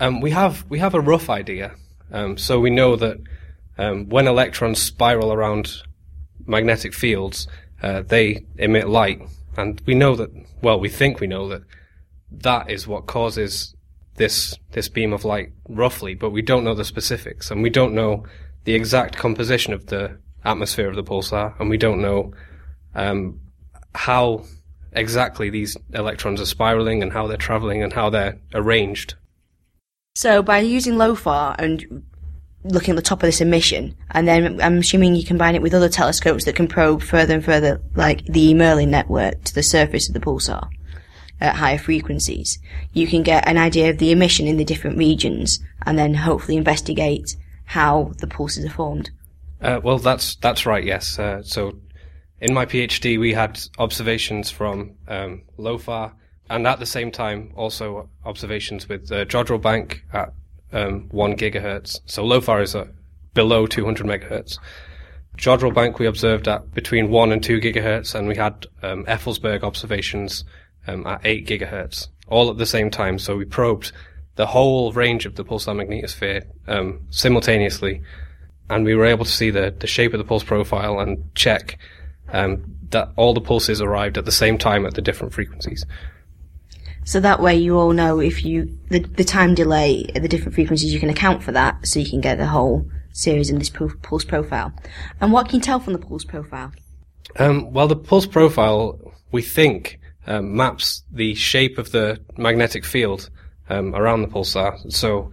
[0.00, 1.74] Um, we have we have a rough idea.
[2.10, 3.18] Um, so we know that
[3.78, 5.82] um, when electrons spiral around
[6.46, 7.46] magnetic fields,
[7.82, 9.20] uh, they emit light,
[9.56, 10.30] and we know that.
[10.60, 11.62] Well, we think we know that
[12.30, 13.74] that is what causes
[14.16, 17.94] this this beam of light roughly, but we don't know the specifics, and we don't
[17.94, 18.26] know
[18.64, 22.32] the exact composition of the atmosphere of the pulsar, and we don't know
[22.94, 23.40] um,
[23.94, 24.44] how
[24.92, 29.14] exactly these electrons are spiraling and how they're traveling and how they're arranged.
[30.14, 32.04] So by using LOFAR and
[32.64, 35.74] looking at the top of this emission, and then I'm assuming you combine it with
[35.74, 40.08] other telescopes that can probe further and further, like the Merlin network, to the surface
[40.08, 40.68] of the pulsar
[41.42, 42.58] at higher frequencies,
[42.92, 46.56] you can get an idea of the emission in the different regions, and then hopefully
[46.56, 49.10] investigate how the pulses are formed.
[49.60, 50.84] Uh, well, that's that's right.
[50.84, 51.18] Yes.
[51.18, 51.72] Uh, so,
[52.42, 56.12] in my PhD, we had observations from um, LOFAR,
[56.50, 60.32] and at the same time, also observations with uh, Jodrell Bank at
[60.72, 62.00] um, one gigahertz.
[62.06, 62.88] So LOFAR is uh,
[63.32, 64.58] below 200 megahertz.
[65.38, 69.62] Jodrell Bank we observed at between one and two gigahertz, and we had um, Effelsberg
[69.62, 70.44] observations
[70.88, 73.20] um, at eight gigahertz, all at the same time.
[73.20, 73.92] So we probed
[74.34, 78.02] the whole range of the pulsar magnetosphere um, simultaneously,
[78.68, 81.78] and we were able to see the, the shape of the pulse profile and check
[82.28, 85.84] um, that all the pulses arrived at the same time at the different frequencies.
[87.04, 90.54] So that way you all know if you, the, the time delay at the different
[90.54, 93.70] frequencies, you can account for that so you can get the whole series in this
[93.70, 94.72] pu- pulse profile.
[95.20, 96.72] And what can you tell from the pulse profile?
[97.38, 103.30] Um, well, the pulse profile, we think, um, maps the shape of the magnetic field
[103.68, 104.92] um, around the pulsar.
[104.92, 105.32] So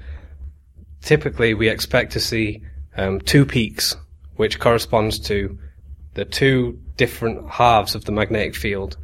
[1.02, 2.63] typically we expect to see
[2.97, 3.95] um, two peaks,
[4.38, 5.58] which corresponds to
[6.19, 8.97] the two different halves of the magnetic field.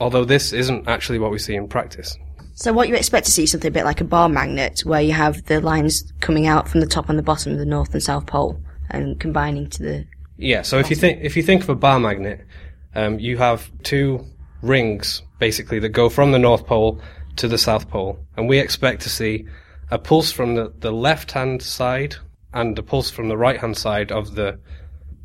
[0.00, 2.16] Although this isn't actually what we see in practice.
[2.54, 5.02] So what you expect to see is something a bit like a bar magnet, where
[5.02, 7.92] you have the lines coming out from the top and the bottom of the north
[7.92, 10.06] and south pole, and combining to the.
[10.38, 10.62] Yeah.
[10.62, 12.46] So if you think if you think of a bar magnet,
[12.94, 14.24] um, you have two
[14.62, 17.00] rings basically that go from the north pole
[17.36, 19.46] to the south pole, and we expect to see
[19.90, 22.16] a pulse from the, the left hand side
[22.54, 24.58] and a pulse from the right hand side of the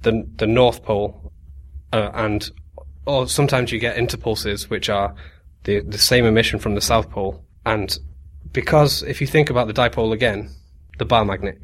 [0.05, 1.33] the, the north pole,
[1.91, 2.49] uh, and
[3.05, 5.13] or sometimes you get interpulses which are
[5.65, 7.99] the the same emission from the south pole, and
[8.53, 10.49] because if you think about the dipole again,
[10.97, 11.59] the bar magnet,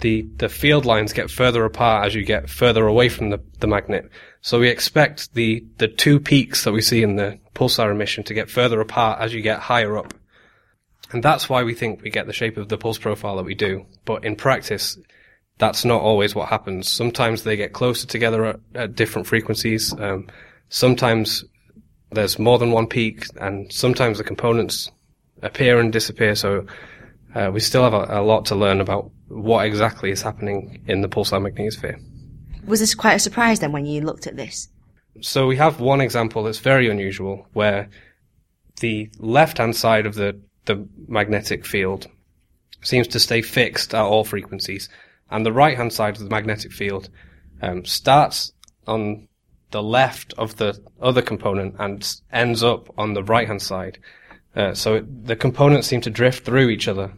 [0.00, 3.68] the, the field lines get further apart as you get further away from the, the
[3.68, 4.10] magnet.
[4.40, 8.34] So we expect the, the two peaks that we see in the pulsar emission to
[8.34, 10.12] get further apart as you get higher up.
[11.12, 13.54] And that's why we think we get the shape of the pulse profile that we
[13.54, 13.86] do.
[14.04, 14.98] But in practice,
[15.58, 16.90] that's not always what happens.
[16.90, 19.92] Sometimes they get closer together at, at different frequencies.
[19.98, 20.28] Um,
[20.68, 21.44] sometimes
[22.10, 24.90] there's more than one peak, and sometimes the components
[25.42, 26.34] appear and disappear.
[26.34, 26.66] So
[27.34, 31.00] uh, we still have a, a lot to learn about what exactly is happening in
[31.00, 32.00] the pulsar magnetosphere.
[32.66, 34.68] Was this quite a surprise then when you looked at this?
[35.20, 37.88] So we have one example that's very unusual where
[38.80, 42.08] the left-hand side of the, the magnetic field
[42.82, 44.88] seems to stay fixed at all frequencies,
[45.32, 47.08] and the right-hand side of the magnetic field
[47.60, 48.52] um, starts
[48.86, 49.26] on
[49.70, 53.98] the left of the other component and ends up on the right hand side.
[54.54, 57.12] Uh, so it, the components seem to drift through each other.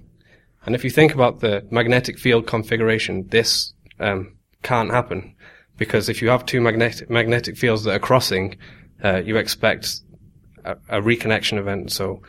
[0.65, 5.35] And if you think about the magnetic field configuration, this um, can't happen
[5.77, 8.57] because if you have two magnetic magnetic fields that are crossing,
[9.03, 10.01] uh, you expect
[10.65, 11.91] a, a reconnection event.
[11.91, 12.23] So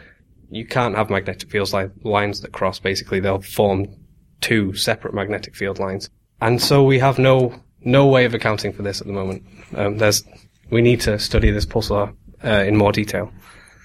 [0.50, 2.80] you can't have magnetic fields like lines that cross.
[2.80, 3.88] Basically, they'll form
[4.42, 6.10] two separate magnetic field lines,
[6.42, 9.44] and so we have no no way of accounting for this at the moment.
[9.76, 10.24] Um, there's
[10.70, 13.32] we need to study this pulsar uh, in more detail.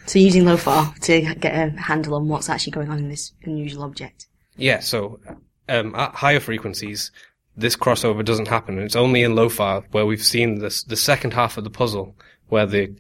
[0.07, 3.85] So using LOFAR to get a handle on what's actually going on in this unusual
[3.85, 4.27] object.
[4.57, 5.21] Yeah, so
[5.69, 7.13] um, at higher frequencies,
[7.57, 8.79] this crossover doesn't happen.
[8.79, 12.17] It's only in LOFAR where we've seen this the second half of the puzzle,
[12.49, 12.95] where the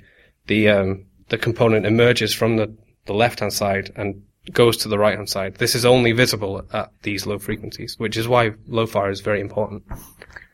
[0.47, 4.99] the um, the component emerges from the, the left hand side and goes to the
[4.99, 5.57] right hand side.
[5.57, 9.85] This is only visible at these low frequencies, which is why LOFAR is very important.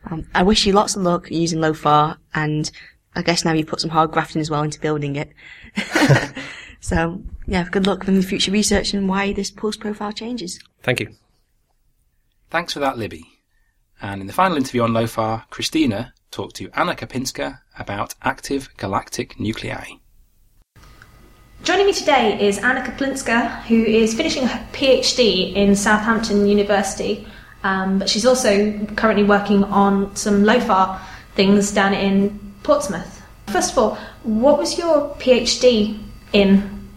[0.09, 2.69] Um, I wish you lots of luck using LOFAR, and
[3.15, 5.33] I guess now you've put some hard grafting as well into building it.
[6.79, 10.59] so, yeah, good luck in the future research and why this pulse profile changes.
[10.83, 11.15] Thank you.
[12.49, 13.25] Thanks for that, Libby.
[14.01, 19.39] And in the final interview on LOFAR, Christina talked to Anna Kapinska about active galactic
[19.39, 19.97] nuclei.
[21.63, 27.27] Joining me today is Anna Kapinska, who is finishing her PhD in Southampton University,
[27.63, 30.99] um, but she's also currently working on some LOFAR
[31.35, 33.21] things down in Portsmouth.
[33.47, 35.99] First of all, what was your PhD
[36.31, 36.87] in?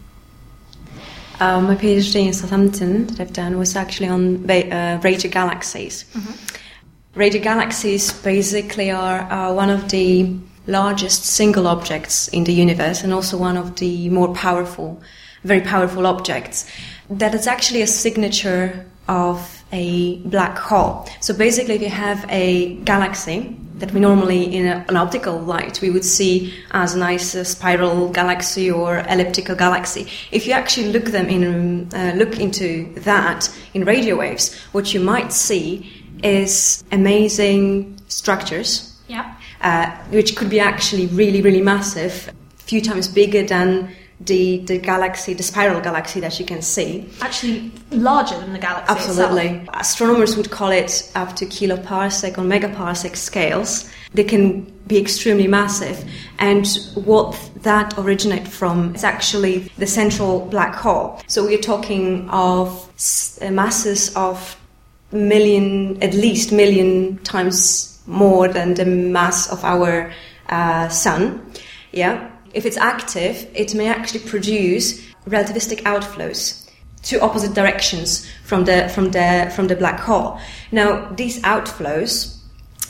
[1.41, 6.05] Uh, my PhD in Southampton that I've done was actually on ba- uh, radio galaxies.
[7.15, 10.37] Radio galaxies basically are uh, one of the
[10.71, 15.03] largest single objects in the universe and also one of the more powerful,
[15.45, 16.67] very powerful objects.
[17.09, 21.09] That is actually a signature of a black hole.
[21.21, 25.81] So basically, if you have a galaxy that we normally, in a, an optical light,
[25.81, 30.07] we would see as a nice uh, spiral galaxy or elliptical galaxy.
[30.31, 35.01] If you actually look them in, uh, look into that in radio waves, what you
[35.01, 35.91] might see
[36.23, 39.35] is amazing structures Yeah.
[39.61, 44.79] Uh, which could be actually really, really massive, a few times bigger than the, the
[44.79, 47.09] galaxy, the spiral galaxy that you can see.
[47.21, 49.47] Actually, larger than the galaxy Absolutely.
[49.49, 49.81] itself.
[49.81, 53.91] Astronomers would call it up to kiloparsec or megaparsec scales.
[54.13, 56.05] They can be extremely massive.
[56.39, 61.21] And what that originate from is actually the central black hole.
[61.27, 64.57] So we're talking of s- masses of
[65.13, 70.13] million, at least million times more than the mass of our
[70.49, 71.53] uh, sun.
[71.93, 72.31] Yeah.
[72.53, 76.69] If it's active, it may actually produce relativistic outflows
[77.03, 80.39] to opposite directions from the from the from the black hole.
[80.73, 82.37] Now, these outflows,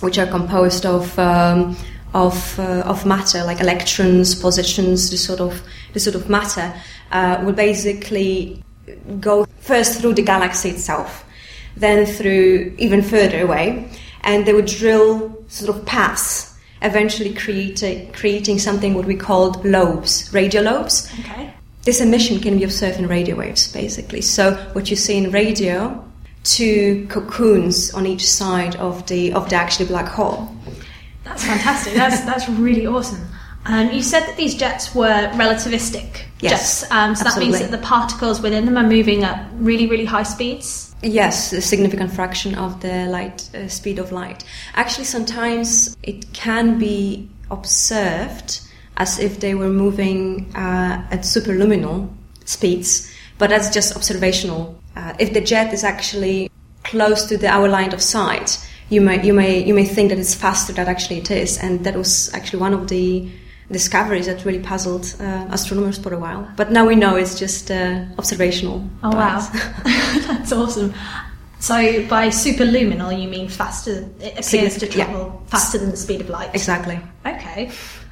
[0.00, 1.76] which are composed of um,
[2.14, 6.72] of uh, of matter like electrons, positrons, this sort of this sort of matter,
[7.12, 8.62] uh, will basically
[9.20, 11.24] go first through the galaxy itself,
[11.76, 13.88] then through even further away,
[14.22, 20.33] and they would drill sort of paths, eventually creating creating something what we called lobes,
[20.33, 21.11] radio lobes.
[21.20, 21.52] Okay.
[21.83, 24.20] This emission can be observed in radio waves, basically.
[24.20, 26.04] So what you see in radio,
[26.44, 30.54] two cocoons on each side of the of the actually black hole.
[31.24, 31.94] That's fantastic.
[31.94, 33.26] That's that's really awesome.
[33.66, 37.70] Um, you said that these jets were relativistic Yes, jets, um, so that means that
[37.70, 40.89] the particles within them are moving at really, really high speeds.
[41.03, 44.45] Yes, a significant fraction of the light uh, speed of light.
[44.75, 48.61] Actually, sometimes it can be observed
[48.99, 52.13] as if they were moving uh, at superluminal
[52.45, 54.79] speeds, but that's just observational.
[54.95, 56.51] Uh, if the jet is actually
[56.85, 58.59] close to the, our line of sight,
[58.91, 61.83] you may you may you may think that it's faster than actually it is, and
[61.85, 63.27] that was actually one of the
[63.70, 66.48] discoveries that really puzzled uh, astronomers for a while.
[66.56, 68.85] But now we know it's just uh, observational.
[69.02, 69.40] Oh wow,
[69.85, 70.92] that's awesome.
[71.61, 71.74] So
[72.09, 74.09] by superluminal, you mean faster?
[74.18, 75.04] It appears to Significant- yeah.
[75.04, 76.50] travel faster than the speed of light.
[76.54, 76.98] Exactly.
[77.26, 77.70] Okay,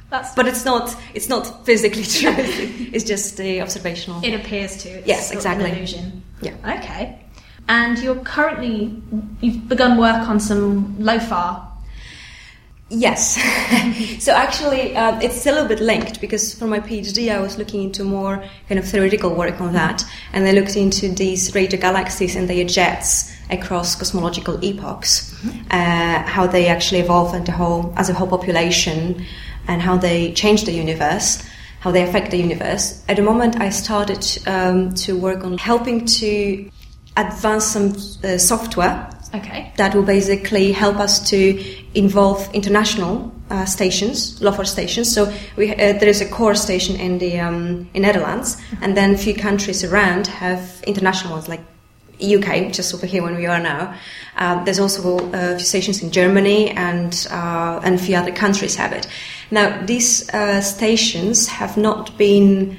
[0.09, 0.33] that's.
[0.35, 2.33] But it's not it's not physically true.
[2.93, 4.23] it's just the observational.
[4.23, 4.89] it appears to.
[4.89, 5.69] It's Yes, exactly.
[5.71, 6.23] An illusion.
[6.41, 6.55] Yeah.
[6.79, 7.19] Okay.
[7.67, 9.01] And you're currently
[9.41, 11.65] you've begun work on some LOFAR.
[12.89, 13.35] Yes.
[14.23, 17.83] so actually, um, it's a little bit linked because for my PhD, I was looking
[17.83, 22.35] into more kind of theoretical work on that, and I looked into these radio galaxies
[22.35, 25.35] and their jets across cosmological epochs,
[25.69, 29.23] uh, how they actually evolve and the whole as a whole population,
[29.67, 31.43] and how they change the universe,
[31.81, 33.03] how they affect the universe.
[33.07, 36.69] At the moment, I started um, to work on helping to
[37.17, 39.71] advance some uh, software Okay.
[39.77, 41.63] that will basically help us to
[41.93, 45.11] involve international uh, stations, LOFAR stations.
[45.11, 49.13] So we, uh, there is a core station in the um, in Netherlands, and then
[49.13, 51.61] a few countries around have international ones like
[52.21, 53.95] UK, just over here when we are now.
[54.35, 58.75] Uh, there's also a few stations in Germany and uh, and a few other countries
[58.75, 59.07] have it.
[59.51, 62.77] Now these uh, stations have not been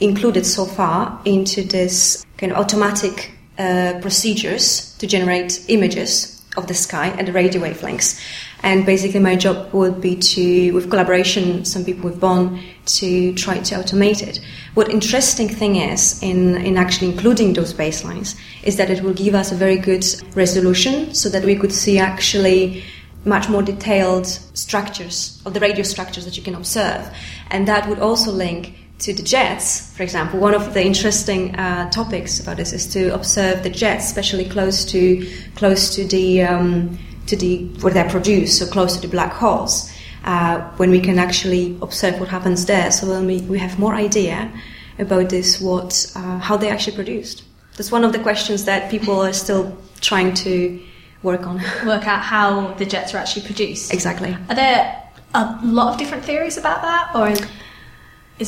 [0.00, 6.74] included so far into this kind of automatic uh, procedures to generate images of the
[6.74, 8.18] sky and the radio wavelengths.
[8.62, 12.60] And basically, my job would be to, with collaboration, some people with Bonn,
[13.00, 14.40] to try to automate it.
[14.74, 19.34] What interesting thing is in, in actually including those baselines is that it will give
[19.34, 20.04] us a very good
[20.34, 22.82] resolution so that we could see actually
[23.24, 27.14] much more detailed structures of the radio structures that you can observe.
[27.50, 31.90] And that would also link to the jets, for example, one of the interesting uh,
[31.90, 35.26] topics about this is to observe the jets, especially close to
[35.56, 39.90] close to the um, to the where they're produced, so close to the black holes,
[40.24, 42.90] uh, when we can actually observe what happens there.
[42.90, 44.52] So when we, we have more idea
[44.98, 47.44] about this, what uh, how they actually produced.
[47.76, 50.78] That's one of the questions that people are still trying to
[51.22, 51.56] work on.
[51.86, 53.92] Work out how the jets are actually produced.
[53.92, 54.36] Exactly.
[54.48, 55.02] Are there
[55.34, 57.28] a lot of different theories about that, or?
[57.28, 57.40] is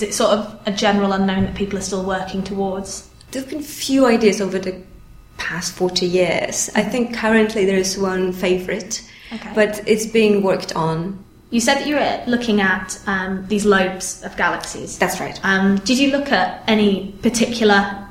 [0.01, 3.11] it sort of a general unknown that people are still working towards?
[3.33, 4.81] There have been few ideas over the
[5.37, 6.71] past 40 years.
[6.75, 9.51] I think currently there is one favourite, okay.
[9.55, 11.23] but it's being worked on.
[11.51, 14.99] You said that you were looking at um, these lobes of galaxies.
[14.99, 15.39] That's right.
[15.45, 18.09] Um, did you look at any particular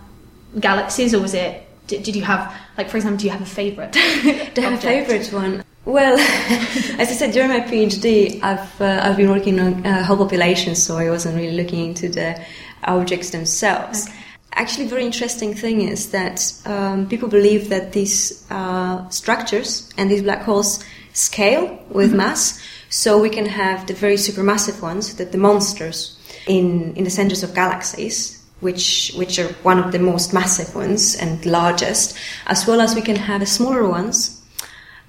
[0.60, 1.68] galaxies, or was it?
[1.88, 3.94] Did, did you have, like, for example, do you have a favourite?
[3.94, 5.64] do I have a favourite one?
[5.86, 6.18] Well,
[7.00, 10.82] as I said during my PhD, I've uh, I've been working on uh, whole populations,
[10.84, 12.40] so I wasn't really looking into the
[12.84, 14.08] objects themselves.
[14.08, 14.18] Okay.
[14.54, 20.22] Actually, very interesting thing is that um, people believe that these uh, structures and these
[20.22, 22.18] black holes scale with mm-hmm.
[22.18, 26.16] mass, so we can have the very supermassive ones, that the monsters
[26.46, 31.16] in in the centers of galaxies, which which are one of the most massive ones
[31.16, 32.16] and largest,
[32.46, 34.41] as well as we can have the smaller ones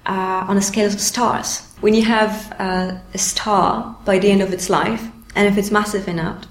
[0.05, 1.67] uh, on a scale of stars.
[1.81, 5.71] When you have uh, a star by the end of its life, and if it's
[5.71, 6.45] massive enough,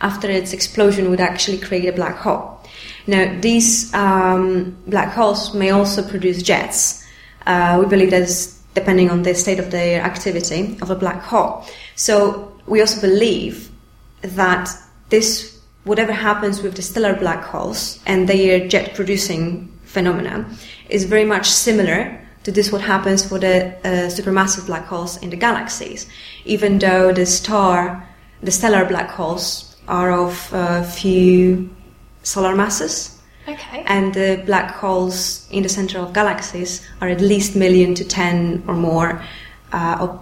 [0.00, 2.60] after its explosion would actually create a black hole.
[3.06, 7.04] Now, these um, black holes may also produce jets.
[7.46, 11.22] Uh, we believe that is depending on the state of their activity of a black
[11.22, 11.64] hole.
[11.96, 13.70] So we also believe
[14.22, 14.68] that
[15.08, 20.46] this, whatever happens with the stellar black holes and their jet producing phenomena,
[20.90, 25.28] is very much similar to this what happens for the uh, supermassive black holes in
[25.28, 26.06] the galaxies.
[26.46, 28.08] Even though the star,
[28.42, 31.68] the stellar black holes are of a few
[32.22, 33.20] solar masses.
[33.46, 33.84] Okay.
[33.86, 38.64] And the black holes in the center of galaxies are at least million to ten
[38.66, 39.22] or more
[39.74, 40.18] uh, of,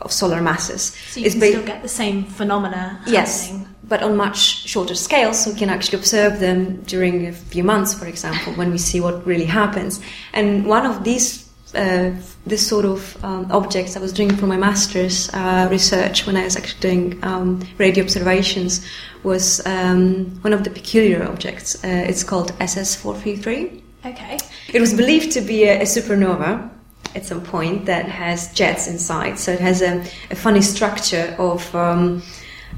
[0.00, 0.96] of, solar masses.
[1.10, 3.68] So you it's can ba- still get the same phenomena yes, happening.
[3.84, 7.94] but on much shorter scales, so we can actually observe them during a few months,
[7.94, 10.00] for example, when we see what really happens.
[10.32, 12.10] And one of these uh,
[12.46, 16.44] this sort of um, objects I was doing for my master's uh, research when I
[16.44, 18.86] was actually doing um, radio observations
[19.22, 21.82] was um, one of the peculiar objects.
[21.84, 23.82] Uh, it's called SS433.
[24.06, 24.38] Okay.
[24.72, 26.70] It was believed to be a, a, supernova
[27.14, 29.38] at some point that has jets inside.
[29.38, 30.00] So it has a,
[30.30, 32.22] a funny structure of um,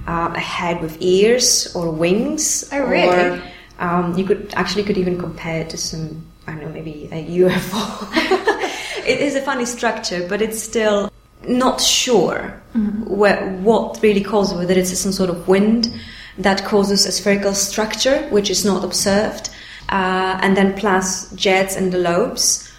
[0.06, 2.68] uh, a head with ears or wings.
[2.72, 3.38] Oh, really?
[3.38, 3.42] Or,
[3.78, 7.24] um, you could actually could even compare it to some I don't know maybe a
[7.38, 8.59] UFO.
[9.06, 11.10] It is a funny structure, but it's still
[11.48, 13.04] not sure mm-hmm.
[13.04, 14.58] where, what really causes it.
[14.58, 15.92] whether it's some sort of wind
[16.38, 19.50] that causes a spherical structure which is not observed,
[19.88, 22.70] uh, and then plus jets and the lobes,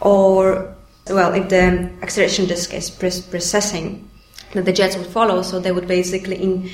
[0.00, 0.74] or
[1.08, 4.04] well, if the acceleration disk is precessing,
[4.52, 6.70] that the jets would follow, so they would basically in,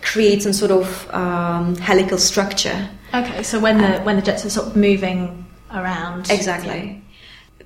[0.00, 2.88] create some sort of um, helical structure.
[3.14, 7.01] Okay, so when the when the jets are sort of moving around, exactly.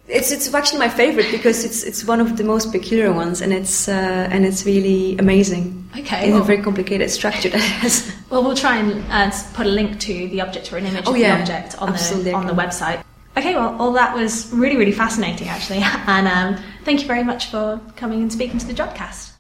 [0.09, 3.53] It's it's actually my favorite because it's it's one of the most peculiar ones, and
[3.53, 5.89] it's uh, and it's really amazing.
[5.99, 8.13] Okay, in well, a very complicated structure that has.
[8.29, 11.13] Well, we'll try and uh, put a link to the object or an image oh,
[11.13, 12.33] of yeah, the object on absolutely.
[12.33, 13.05] the on the website.
[13.37, 17.47] Okay, well, all that was really really fascinating actually, and um, thank you very much
[17.47, 19.33] for coming and speaking to the Jodcast.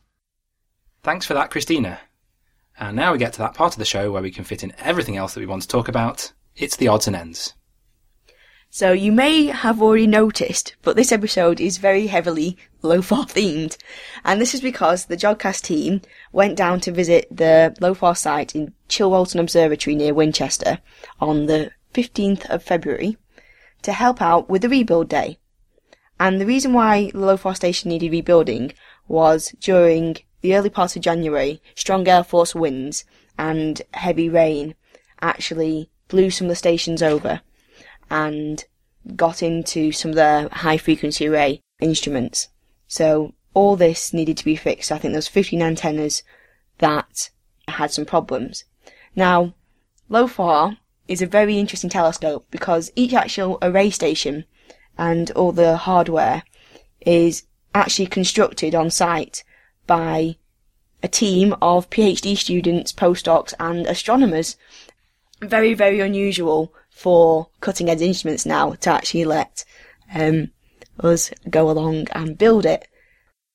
[1.02, 2.00] Thanks for that, Christina.
[2.78, 4.72] And now we get to that part of the show where we can fit in
[4.78, 6.32] everything else that we want to talk about.
[6.54, 7.54] It's the odds and ends.
[8.70, 13.76] So you may have already noticed, but this episode is very heavily LOFAR themed.
[14.24, 16.02] And this is because the Jodcast team
[16.32, 20.80] went down to visit the LOFAR site in Chilbolton Observatory near Winchester
[21.20, 23.16] on the 15th of February
[23.82, 25.38] to help out with the rebuild day.
[26.18, 28.72] And the reason why the LOFAR station needed rebuilding
[29.08, 33.04] was during the early part of January, strong air force winds
[33.38, 34.74] and heavy rain
[35.20, 37.40] actually blew some of the stations over
[38.10, 38.64] and
[39.14, 42.48] got into some of the high frequency array instruments.
[42.88, 44.92] So all this needed to be fixed.
[44.92, 46.22] I think there was 15 antennas
[46.78, 47.30] that
[47.68, 48.64] had some problems.
[49.14, 49.54] Now,
[50.10, 50.76] LOFAR
[51.08, 54.44] is a very interesting telescope because each actual array station
[54.98, 56.42] and all the hardware
[57.00, 57.44] is
[57.74, 59.44] actually constructed on site
[59.86, 60.36] by
[61.02, 64.56] a team of PhD students, postdocs and astronomers.
[65.40, 69.66] Very, very unusual for cutting edge instruments now to actually let
[70.14, 70.50] um,
[71.00, 72.88] us go along and build it.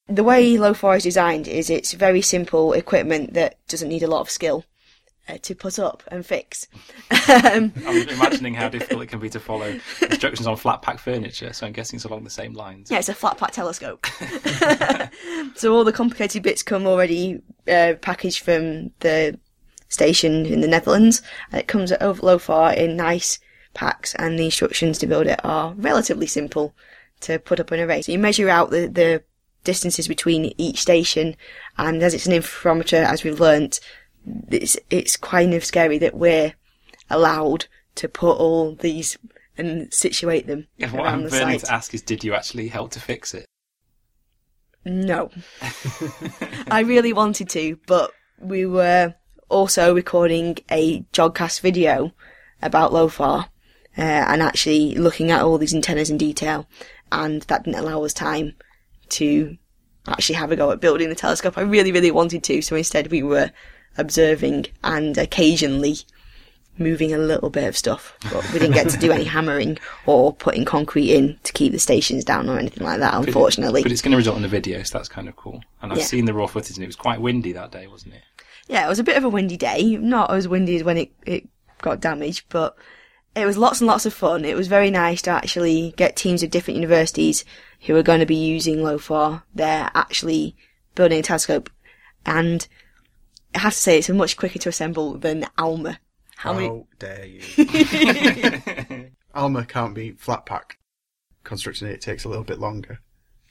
[0.07, 4.21] The way LOFAR is designed is it's very simple equipment that doesn't need a lot
[4.21, 4.63] of skill
[5.27, 6.67] uh, to put up and fix.
[7.09, 11.51] um, I'm imagining how difficult it can be to follow instructions on flat pack furniture,
[11.51, 12.91] so I'm guessing it's along the same lines.
[12.91, 14.05] yeah, it's a flat pack telescope.
[15.55, 19.39] so all the complicated bits come already uh, packaged from the
[19.91, 21.21] station in the Netherlands,
[21.51, 23.39] and it comes at over LOFAR in nice
[23.73, 26.73] packs, and the instructions to build it are relatively simple
[27.19, 28.01] to put up an array.
[28.01, 29.23] So you measure out the, the
[29.63, 31.35] distances between each station,
[31.77, 33.79] and as it's an interferometer, as we've learnt,
[34.49, 36.53] it's it's kind of scary that we're
[37.09, 37.65] allowed
[37.95, 39.17] to put all these
[39.57, 41.65] and situate them Yeah, what I'm burning site.
[41.65, 43.45] to ask is, did you actually help to fix it?
[44.85, 45.29] No.
[46.71, 49.13] I really wanted to, but we were
[49.51, 52.11] also recording a Jodcast video
[52.61, 53.45] about LOFAR
[53.97, 56.67] uh, and actually looking at all these antennas in detail,
[57.11, 58.53] and that didn't allow us time
[59.09, 59.57] to
[60.07, 61.57] actually have a go at building the telescope.
[61.57, 63.51] I really, really wanted to, so instead we were
[63.97, 65.97] observing and occasionally
[66.77, 70.33] moving a little bit of stuff, but we didn't get to do any hammering or
[70.33, 73.83] putting concrete in to keep the stations down or anything like that, unfortunately.
[73.83, 75.61] But it's going to result in a video, so that's kind of cool.
[75.81, 76.05] And I've Yeah.
[76.05, 78.21] seen the raw footage, and it was quite windy that day, wasn't it?
[78.71, 79.97] Yeah, it was a bit of a windy day.
[79.97, 81.49] Not as windy as when it, it
[81.81, 82.77] got damaged, but
[83.35, 84.45] it was lots and lots of fun.
[84.45, 87.43] It was very nice to actually get teams of different universities
[87.81, 89.43] who are going to be using LOFAR.
[89.53, 90.55] They're actually
[90.95, 91.69] building a telescope.
[92.25, 92.65] And
[93.53, 95.99] I have to say, it's much quicker to assemble than ALMA.
[96.37, 96.85] How How many?
[96.97, 99.11] dare you?
[99.35, 100.77] Alma can't be flat pack.
[101.43, 103.01] Constructing it takes a little bit longer.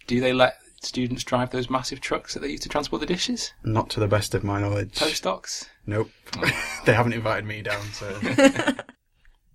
[0.07, 3.53] Do they let students drive those massive trucks that they use to transport the dishes?
[3.65, 4.95] Not to the best of my knowledge.
[4.95, 5.69] Postdocs?
[5.87, 6.11] Nope.
[6.85, 8.19] they haven't invited me down, so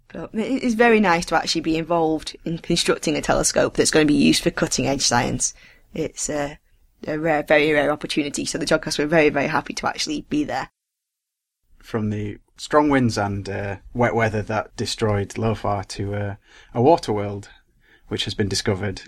[0.09, 4.07] But it is very nice to actually be involved in constructing a telescope that's going
[4.07, 5.53] to be used for cutting edge science.
[5.93, 6.57] It's a,
[7.05, 8.45] a rare, very rare opportunity.
[8.45, 10.69] So the Jodcast were very, very happy to actually be there.
[11.83, 16.35] from the strong winds and uh, wet weather that destroyed LOFAR to uh,
[16.73, 17.49] a water world,
[18.07, 19.01] which has been discovered.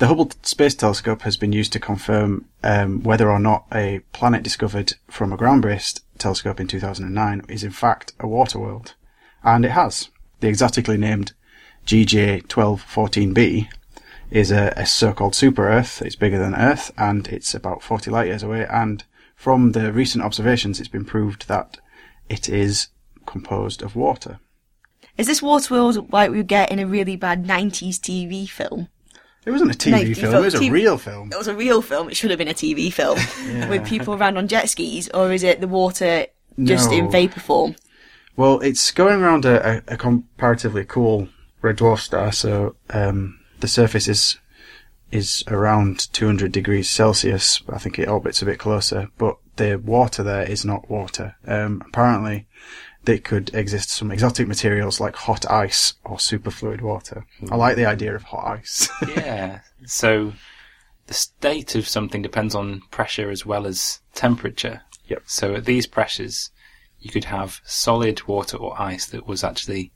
[0.00, 4.42] The Hubble Space Telescope has been used to confirm um, whether or not a planet
[4.42, 8.94] discovered from a ground-based telescope in 2009 is in fact a water world,
[9.44, 10.08] and it has.
[10.40, 11.34] The exotically named
[11.86, 13.68] GJ1214b
[14.30, 16.00] is a, a so-called super Earth.
[16.00, 18.66] It's bigger than Earth, and it's about 40 light years away.
[18.70, 19.04] And
[19.36, 21.76] from the recent observations, it's been proved that
[22.30, 22.88] it is
[23.26, 24.40] composed of water.
[25.18, 28.88] Is this water world like we get in a really bad 90s TV film?
[29.46, 31.30] It wasn't a TV No, film, it was a real film.
[31.32, 32.10] It was a real film.
[32.10, 33.18] It should have been a TV film
[33.70, 36.26] with people around on jet skis, or is it the water
[36.62, 37.76] just in vapor form?
[38.36, 41.28] Well, it's going around a, a, a comparatively cool
[41.62, 44.38] red dwarf star, so um, the surface is
[45.10, 47.62] is around 200 degrees Celsius.
[47.68, 51.36] I think it orbits a bit closer, but the water there is not water.
[51.46, 52.46] Um, apparently,
[53.04, 57.24] they could exist some exotic materials like hot ice or superfluid water.
[57.50, 58.88] I like the idea of hot ice.
[59.08, 59.60] yeah.
[59.86, 60.34] So
[61.06, 64.82] the state of something depends on pressure as well as temperature.
[65.08, 65.22] Yep.
[65.26, 66.50] So at these pressures,
[67.00, 69.92] you could have solid water or ice that was actually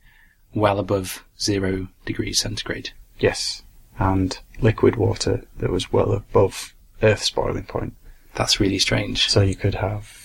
[0.53, 2.91] well above zero degrees centigrade.
[3.19, 3.61] yes,
[3.99, 7.93] and liquid water that was well above Earth's boiling point.
[8.33, 9.29] That's really strange.
[9.29, 10.24] So you could have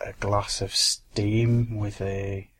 [0.00, 2.50] a glass of steam with a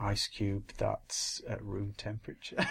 [0.00, 2.56] ice cube that's at room temperature.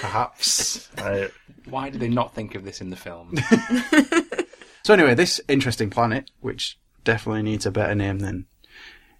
[0.00, 0.88] Perhaps.
[0.98, 1.28] Uh,
[1.68, 3.36] Why did they not think of this in the film?
[4.82, 8.46] so anyway, this interesting planet, which definitely needs a better name than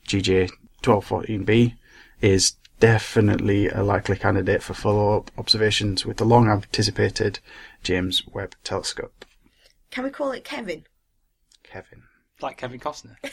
[0.06, 0.50] GJ
[0.82, 1.74] 1214b,
[2.20, 7.38] is definitely a likely candidate for follow-up observations with the long anticipated
[7.82, 9.24] James Webb Telescope.
[9.90, 10.84] Can we call it Kevin?
[11.62, 12.04] Kevin.
[12.42, 13.16] Like Kevin Costner.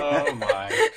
[0.00, 0.88] oh my.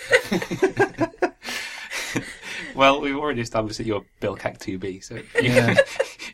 [2.75, 5.51] well, we've already established that you're Bill Keck 2B, so if you,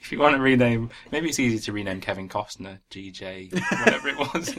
[0.01, 4.17] if you want to rename, maybe it's easy to rename Kevin Costner, GJ, whatever it
[4.17, 4.55] was.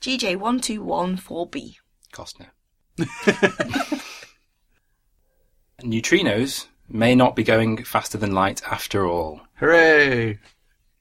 [0.00, 1.74] GJ1214B.
[2.12, 2.48] Costner.
[5.82, 9.40] Neutrinos may not be going faster than light after all.
[9.56, 10.38] Hooray!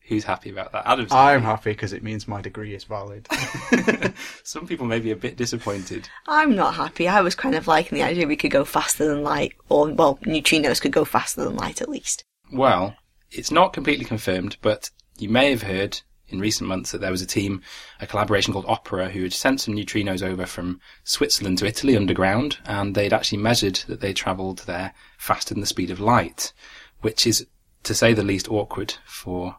[0.08, 0.88] Who's happy about that?
[0.88, 3.28] Adam's I'm happy because it means my degree is valid.
[4.44, 6.08] Some people may be a bit disappointed.
[6.28, 7.10] I'm not happy.
[7.10, 10.18] I was kind of liking the idea we could go faster than light, or, well,
[10.24, 12.24] neutrinos could go faster than light at least.
[12.54, 12.96] Well,
[13.32, 16.00] it's not completely confirmed, but you may have heard
[16.30, 17.62] in recent months that there was a team,
[18.00, 22.60] a collaboration called Opera, who had sent some neutrinos over from Switzerland to Italy underground,
[22.66, 26.54] and they'd actually measured that they travelled there faster than the speed of light,
[27.02, 27.46] which is,
[27.84, 29.58] to say the least, awkward for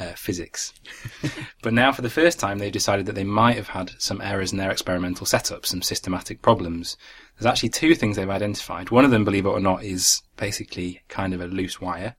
[0.00, 0.72] uh, physics.
[1.62, 4.50] but now, for the first time, they've decided that they might have had some errors
[4.50, 6.96] in their experimental setup, some systematic problems.
[7.38, 8.90] There's actually two things they've identified.
[8.90, 12.16] One of them, believe it or not, is basically kind of a loose wire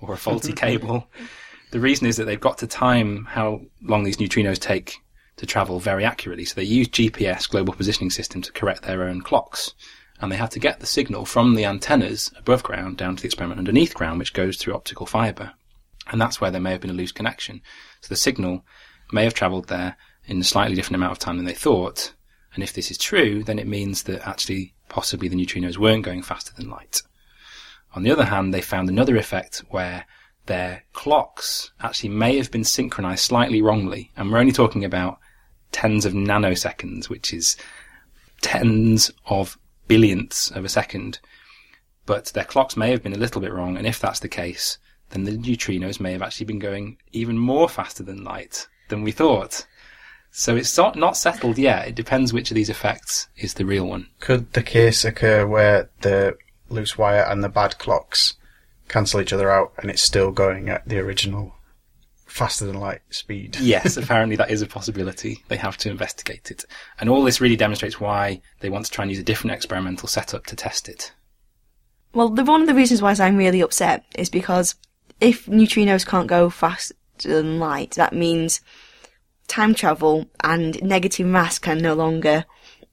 [0.00, 1.08] or a faulty cable.
[1.70, 4.96] The reason is that they've got to time how long these neutrinos take
[5.36, 6.44] to travel very accurately.
[6.44, 9.74] So they use GPS, Global Positioning System, to correct their own clocks.
[10.20, 13.26] And they have to get the signal from the antennas above ground down to the
[13.26, 15.52] experiment underneath ground, which goes through optical fibre.
[16.10, 17.62] And that's where there may have been a loose connection.
[18.00, 18.64] So the signal
[19.12, 19.96] may have travelled there
[20.26, 22.14] in a slightly different amount of time than they thought.
[22.54, 26.22] And if this is true, then it means that actually possibly the neutrinos weren't going
[26.22, 27.02] faster than light.
[27.94, 30.04] On the other hand, they found another effect where
[30.46, 34.10] their clocks actually may have been synchronized slightly wrongly.
[34.16, 35.18] And we're only talking about
[35.72, 37.56] tens of nanoseconds, which is
[38.40, 39.58] tens of
[39.88, 41.20] billionths of a second.
[42.06, 43.76] But their clocks may have been a little bit wrong.
[43.76, 44.78] And if that's the case,
[45.10, 49.12] then the neutrinos may have actually been going even more faster than light than we
[49.12, 49.66] thought.
[50.30, 51.88] So it's not, not settled yet.
[51.88, 54.08] It depends which of these effects is the real one.
[54.20, 56.36] Could the case occur where the
[56.68, 58.34] loose wire and the bad clocks
[58.88, 61.54] cancel each other out and it's still going at the original
[62.26, 63.56] faster than light speed?
[63.60, 65.42] Yes, apparently that is a possibility.
[65.48, 66.64] They have to investigate it.
[67.00, 70.06] And all this really demonstrates why they want to try and use a different experimental
[70.06, 71.12] setup to test it.
[72.12, 74.76] Well, the, one of the reasons why I'm really upset is because
[75.20, 78.60] if neutrinos can't go faster than light, that means
[79.48, 82.44] time travel and negative mass can no longer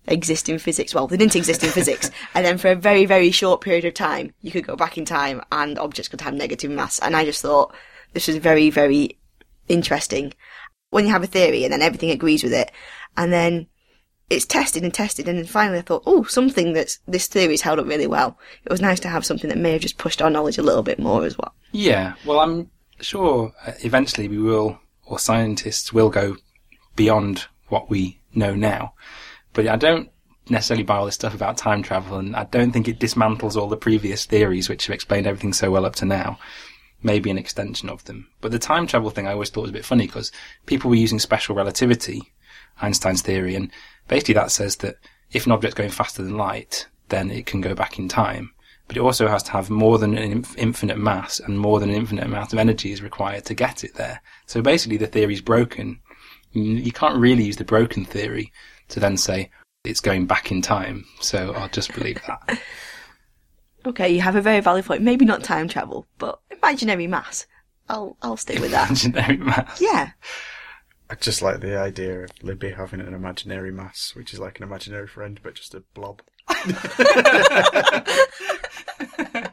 [0.08, 0.94] exist in physics.
[0.94, 2.10] Well, they didn't exist in physics.
[2.34, 5.06] And then for a very, very short period of time, you could go back in
[5.06, 7.00] time and objects could have negative mass.
[7.00, 7.74] And I just thought
[8.14, 9.18] this was very, very
[9.68, 10.34] interesting.
[10.90, 12.72] When you have a theory and then everything agrees with it,
[13.18, 13.68] and then
[14.30, 17.80] it's tested and tested, and then finally I thought, oh, something that's this theory's held
[17.80, 18.38] up really well.
[18.66, 20.84] It was nice to have something that may have just pushed our knowledge a little
[20.84, 21.54] bit more as well.
[21.72, 22.70] Yeah, well, I'm
[23.00, 26.36] sure uh, eventually we will, or scientists will go
[26.96, 28.94] beyond what we know now.
[29.54, 30.10] But I don't
[30.50, 33.68] necessarily buy all this stuff about time travel, and I don't think it dismantles all
[33.68, 36.38] the previous theories which have explained everything so well up to now.
[37.04, 38.28] Maybe an extension of them.
[38.42, 40.32] But the time travel thing I always thought was a bit funny because
[40.66, 42.34] people were using special relativity,
[42.82, 43.72] Einstein's theory, and
[44.08, 44.98] basically that says that
[45.32, 48.52] if an object's going faster than light, then it can go back in time.
[48.88, 51.96] But it also has to have more than an infinite mass and more than an
[51.96, 54.22] infinite amount of energy is required to get it there.
[54.46, 56.00] So basically the theory's broken.
[56.54, 58.54] You can't really use the broken theory
[58.90, 59.52] to then say
[59.84, 61.06] it's going back in time.
[61.20, 62.60] So I'll just believe that.
[63.86, 65.02] Okay, you have a very valid point.
[65.02, 67.48] Maybe not time travel, but imaginary mass.
[67.88, 68.90] I'll I'll stick with that.
[69.06, 69.80] Imaginary mass.
[69.80, 70.12] Yeah.
[71.10, 74.64] I just like the idea of Libby having an imaginary mass, which is like an
[74.64, 76.22] imaginary friend, but just a blob.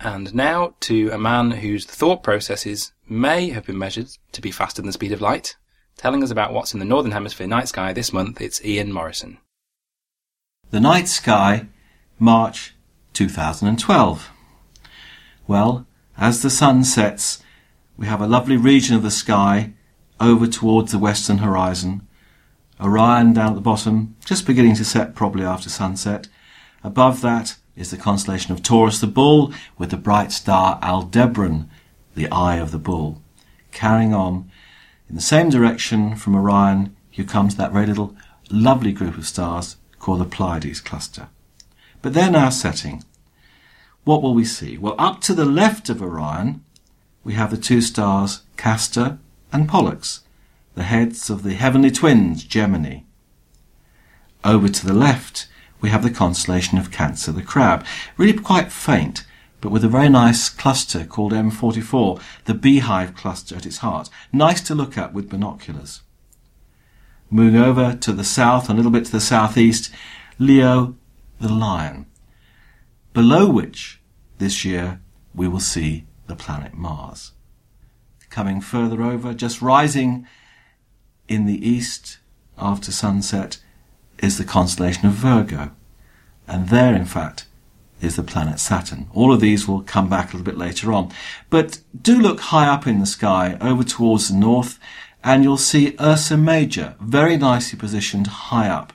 [0.00, 4.80] And now to a man whose thought processes may have been measured to be faster
[4.80, 5.56] than the speed of light.
[5.98, 9.36] Telling us about what's in the Northern Hemisphere night sky this month, it's Ian Morison.
[10.70, 11.66] The Night Sky,
[12.18, 12.74] March
[13.12, 14.30] 2012.
[15.46, 15.86] Well,
[16.16, 17.42] as the sun sets,
[18.00, 19.74] we have a lovely region of the sky
[20.18, 22.08] over towards the western horizon.
[22.80, 26.26] Orion down at the bottom, just beginning to set probably after sunset.
[26.82, 31.68] Above that is the constellation of Taurus the Bull with the bright star Aldebaran,
[32.14, 33.20] the eye of the bull.
[33.70, 34.50] Carrying on
[35.10, 38.16] in the same direction from Orion, you come to that very little
[38.50, 41.28] lovely group of stars called the Pleiades cluster.
[42.00, 43.04] But they're now setting.
[44.04, 44.78] What will we see?
[44.78, 46.64] Well, up to the left of Orion,
[47.24, 49.18] we have the two stars Castor
[49.52, 50.20] and Pollux,
[50.74, 53.00] the heads of the heavenly twins Gemini.
[54.44, 55.48] Over to the left,
[55.80, 57.84] we have the constellation of Cancer the Crab,
[58.16, 59.26] really quite faint,
[59.60, 64.08] but with a very nice cluster called M44, the beehive cluster at its heart.
[64.32, 66.02] Nice to look at with binoculars.
[67.30, 69.90] Moving over to the south, a little bit to the southeast,
[70.38, 70.96] Leo
[71.40, 72.06] the lion,
[73.14, 74.00] below which
[74.38, 75.00] this year
[75.34, 77.32] we will see the planet Mars.
[78.30, 80.26] Coming further over, just rising
[81.28, 82.18] in the east
[82.56, 83.58] after sunset,
[84.22, 85.72] is the constellation of Virgo.
[86.46, 87.46] And there, in fact,
[88.00, 89.08] is the planet Saturn.
[89.12, 91.10] All of these will come back a little bit later on.
[91.50, 94.78] But do look high up in the sky, over towards the north,
[95.24, 98.92] and you'll see Ursa Major, very nicely positioned high up.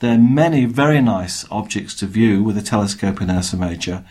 [0.00, 4.04] There are many very nice objects to view with a telescope in Ursa Major,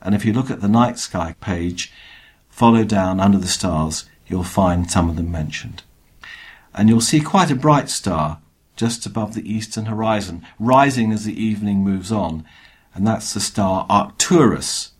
[0.00, 1.92] and if you look at the night sky page,
[2.62, 5.82] follow down under the stars, you'll find some of them mentioned.
[6.72, 8.40] And you'll see quite a bright star
[8.76, 12.44] just above the eastern horizon, rising as the evening moves on,
[12.94, 14.92] and that's the star Arcturus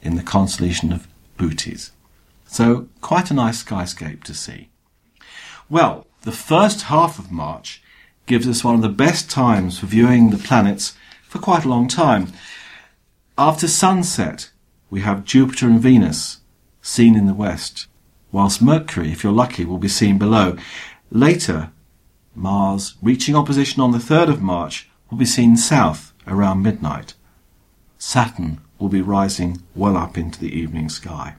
[0.00, 1.92] in the constellation of Bootes.
[2.46, 4.70] So, quite a nice skyscape to see.
[5.68, 7.82] Well, the first half of March
[8.24, 10.94] gives us one of the best times for viewing the planets
[11.28, 12.32] for quite a long time.
[13.36, 14.50] After sunset,
[14.88, 16.40] we have Jupiter and Venus
[16.86, 17.88] seen in the west,
[18.30, 20.56] whilst Mercury, if you're lucky, will be seen below.
[21.10, 21.70] Later,
[22.34, 27.14] Mars, reaching opposition on the 3rd of March, will be seen south around midnight.
[27.98, 31.34] Saturn will be rising well up into the evening sky.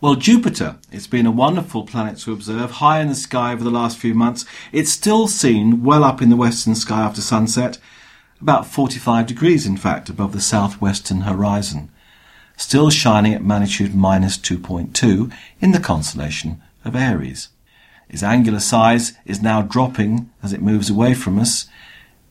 [0.00, 3.70] Well, Jupiter, it's been a wonderful planet to observe high in the sky over the
[3.70, 4.44] last few months.
[4.72, 7.78] It's still seen well up in the western sky after sunset,
[8.40, 11.90] about 45 degrees in fact above the southwestern horizon.
[12.62, 17.48] Still shining at magnitude minus 2.2 in the constellation of Aries.
[18.08, 21.66] Its angular size is now dropping as it moves away from us.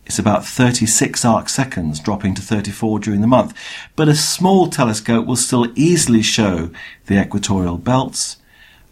[0.06, 3.54] It's about 36 arc seconds, dropping to 34 during the month.
[3.98, 6.72] But a small telescope will still easily show
[7.08, 8.38] the equatorial belts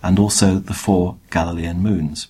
[0.03, 2.27] and also the four Galilean moons.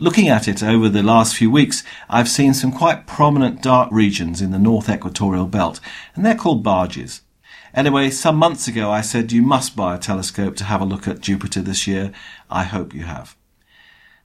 [0.00, 4.42] Looking at it over the last few weeks, I've seen some quite prominent dark regions
[4.42, 5.78] in the north equatorial belt,
[6.16, 7.22] and they're called barges.
[7.74, 11.08] Anyway, some months ago I said you must buy a telescope to have a look
[11.08, 12.12] at Jupiter this year.
[12.50, 13.36] I hope you have.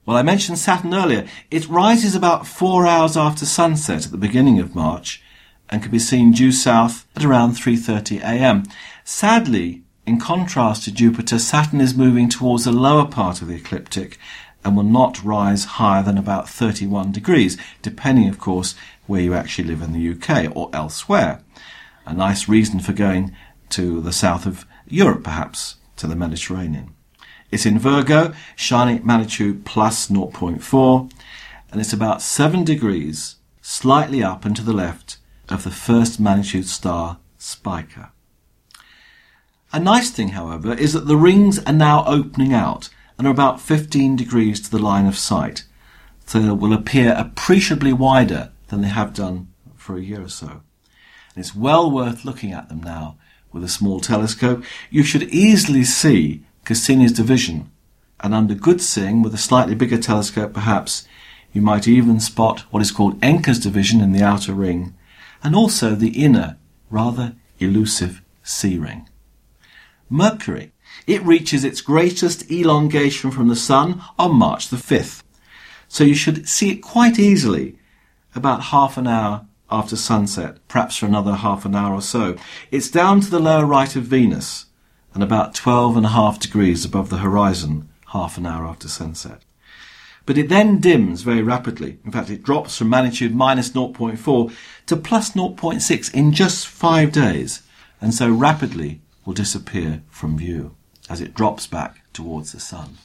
[0.04, 1.26] Well, I mentioned Saturn earlier.
[1.50, 5.22] It rises about four hours after sunset at the beginning of March
[5.70, 8.64] and can be seen due south at around 3.30 a.m.
[9.04, 14.18] Sadly, in contrast to Jupiter, Saturn is moving towards the lower part of the ecliptic
[14.64, 18.74] and will not rise higher than about 31 degrees, depending, of course,
[19.06, 21.42] where you actually live in the UK or elsewhere.
[22.08, 23.36] A nice reason for going
[23.68, 26.94] to the south of Europe, perhaps, to the Mediterranean.
[27.50, 31.12] It's in Virgo, shining at magnitude plus 0.4,
[31.70, 35.18] and it's about 7 degrees slightly up and to the left
[35.50, 38.10] of the first magnitude star, Spica.
[39.70, 42.88] A nice thing, however, is that the rings are now opening out
[43.18, 45.64] and are about 15 degrees to the line of sight,
[46.24, 50.62] so they will appear appreciably wider than they have done for a year or so.
[51.38, 53.16] And it's well worth looking at them now
[53.52, 54.64] with a small telescope.
[54.90, 57.70] You should easily see Cassini's division,
[58.18, 61.06] and under good seeing, with a slightly bigger telescope perhaps,
[61.52, 64.96] you might even spot what is called Encke's division in the outer ring,
[65.40, 66.56] and also the inner,
[66.90, 69.08] rather elusive C ring.
[70.10, 70.72] Mercury.
[71.06, 75.22] It reaches its greatest elongation from the Sun on March the 5th.
[75.86, 77.78] So you should see it quite easily
[78.34, 82.36] about half an hour after sunset, perhaps for another half an hour or so.
[82.70, 84.66] It's down to the lower right of Venus,
[85.14, 89.42] and about twelve and a half degrees above the horizon half an hour after sunset.
[90.26, 91.98] But it then dims very rapidly.
[92.04, 94.54] In fact, it drops from magnitude minus 0.4
[94.86, 97.62] to plus 0.6 in just five days,
[98.00, 100.74] and so rapidly will disappear from view
[101.08, 102.98] as it drops back towards the sun.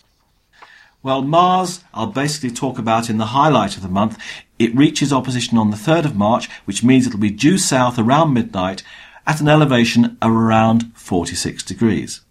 [1.04, 4.18] Well, Mars, I'll basically talk about in the highlight of the month.
[4.58, 8.34] It reaches opposition on the 3rd of March, which means it'll be due south around
[8.34, 8.84] midnight
[9.28, 12.22] at an elevation of around 46 degrees.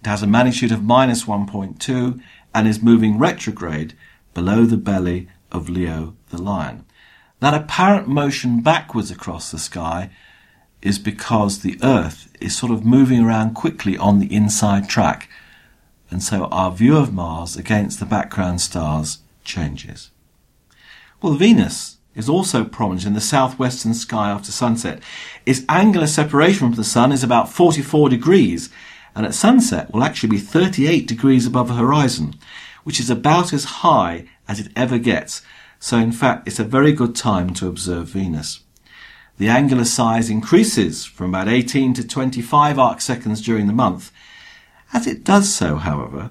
[0.00, 2.22] It has a magnitude of minus 1.2
[2.54, 3.92] and is moving retrograde
[4.32, 6.86] below the belly of Leo the lion.
[7.40, 10.08] That apparent motion backwards across the sky
[10.80, 15.28] is because the Earth is sort of moving around quickly on the inside track,
[16.12, 20.10] and so our view of Mars against the background stars changes.
[21.20, 25.02] Well, Venus is also prominent in the southwestern sky after sunset.
[25.46, 28.68] Its angular separation from the sun is about 44 degrees,
[29.14, 32.34] and at sunset will actually be 38 degrees above the horizon,
[32.84, 35.42] which is about as high as it ever gets.
[35.80, 38.60] So in fact, it's a very good time to observe Venus.
[39.38, 44.12] The angular size increases from about 18 to 25 arc seconds during the month.
[44.92, 46.30] As it does so, however,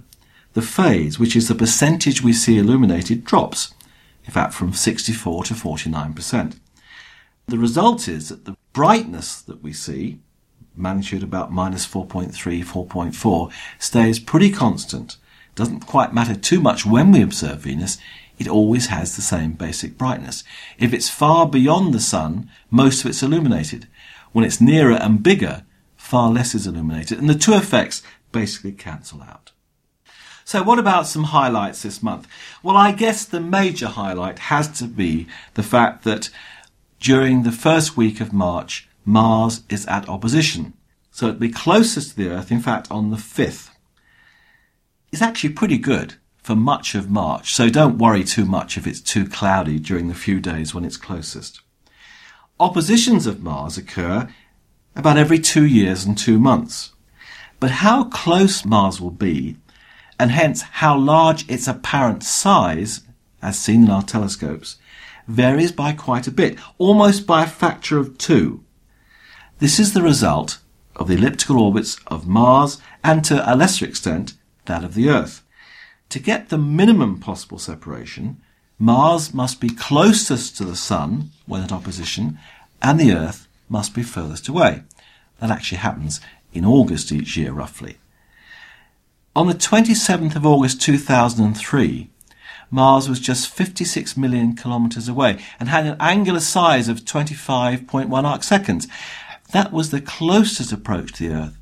[0.54, 3.74] the phase, which is the percentage we see illuminated, drops
[4.26, 6.60] in fact from 64 to 49%.
[7.48, 10.20] The result is that the brightness that we see,
[10.76, 12.32] magnitude about minus 4.3,
[12.64, 15.18] 4.4, stays pretty constant.
[15.56, 17.98] Doesn't quite matter too much when we observe Venus,
[18.40, 20.44] it always has the same basic brightness.
[20.80, 23.88] If it's far beyond the Sun, most of it's illuminated.
[24.32, 25.64] When it's nearer and bigger,
[25.98, 28.02] far less is illuminated, and the two effects
[28.32, 29.52] basically cancel out.
[30.44, 32.28] So what about some highlights this month?
[32.62, 36.30] Well, I guess the major highlight has to be the fact that
[37.00, 40.74] during the first week of March, Mars is at opposition.
[41.12, 43.70] So it'll be closest to the Earth, in fact, on the 5th.
[45.12, 49.02] It's actually pretty good for much of March, so don't worry too much if it's
[49.02, 51.62] too cloudy during the few days when it's closest.
[52.60, 54.30] Oppositions of Mars occur
[54.96, 56.94] about every two years and two months.
[57.62, 59.56] But how close Mars will be
[60.20, 63.02] and hence how large its apparent size,
[63.40, 64.78] as seen in our telescopes,
[65.28, 68.64] varies by quite a bit, almost by a factor of two.
[69.60, 70.58] This is the result
[70.96, 74.34] of the elliptical orbits of Mars and to a lesser extent
[74.66, 75.44] that of the Earth.
[76.10, 78.42] To get the minimum possible separation,
[78.80, 82.40] Mars must be closest to the Sun when at opposition,
[82.82, 84.82] and the Earth must be furthest away.
[85.40, 86.22] That actually happens
[86.54, 87.98] in August each year, roughly.
[89.36, 92.10] On the 27th of August 2003,
[92.70, 98.44] Mars was just 56 million kilometres away and had an angular size of 25.1 arc
[98.44, 98.88] seconds.
[99.52, 101.58] That was the closest approach to the Earth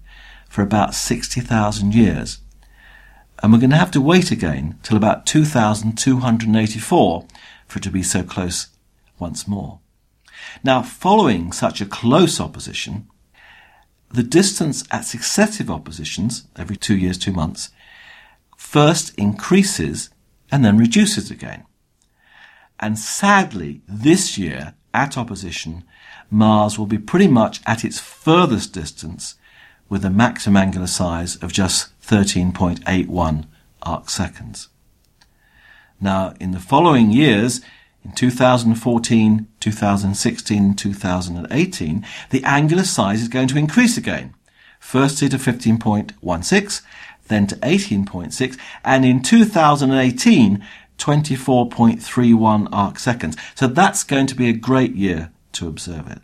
[0.48, 2.40] for about 60,000 years.
[3.42, 7.26] And we're going to have to wait again till about 2284
[7.68, 8.68] for it to be so close
[9.18, 9.80] once more.
[10.64, 13.08] Now, following such a close opposition,
[14.12, 17.70] the distance at successive oppositions, every two years, two months,
[18.58, 20.10] first increases
[20.52, 21.66] and then reduces again.
[22.80, 25.84] And sadly, this year, at opposition,
[26.32, 29.36] Mars will be pretty much at its furthest distance
[29.88, 33.46] with a maximum angular size of just 13.81
[33.82, 34.70] arc seconds.
[36.00, 37.62] Now, in the following years,
[38.04, 44.34] in 2014, 2016, 2018, the angular size is going to increase again.
[44.80, 46.82] Firstly to 15.16,
[47.28, 50.66] then to 18.6, and in 2018,
[50.98, 53.38] 24.31 arc seconds.
[53.56, 56.20] So that's going to be a great year to observe it.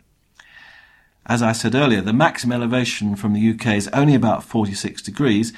[1.24, 5.52] As I said earlier, the maximum elevation from the UK is only about 46 degrees,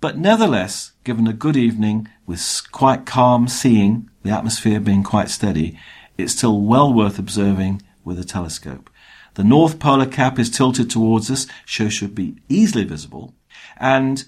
[0.00, 5.78] but nevertheless, given a good evening with quite calm seeing, the atmosphere being quite steady,
[6.18, 8.90] it's still well worth observing with a telescope.
[9.34, 13.34] The north polar cap is tilted towards us, so should be easily visible,
[13.78, 14.24] and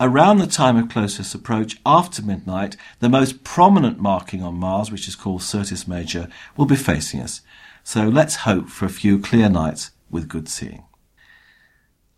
[0.00, 5.06] around the time of closest approach after midnight, the most prominent marking on Mars, which
[5.06, 7.42] is called Syrtis Major, will be facing us.
[7.84, 10.84] So let's hope for a few clear nights with good seeing.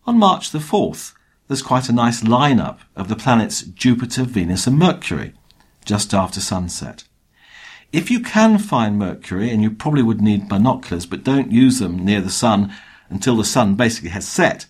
[0.05, 1.13] On March the 4th,
[1.47, 5.33] there's quite a nice lineup of the planets Jupiter, Venus and Mercury,
[5.85, 7.03] just after sunset.
[7.93, 12.03] If you can find Mercury, and you probably would need binoculars, but don't use them
[12.03, 12.73] near the sun
[13.09, 14.65] until the sun basically has set,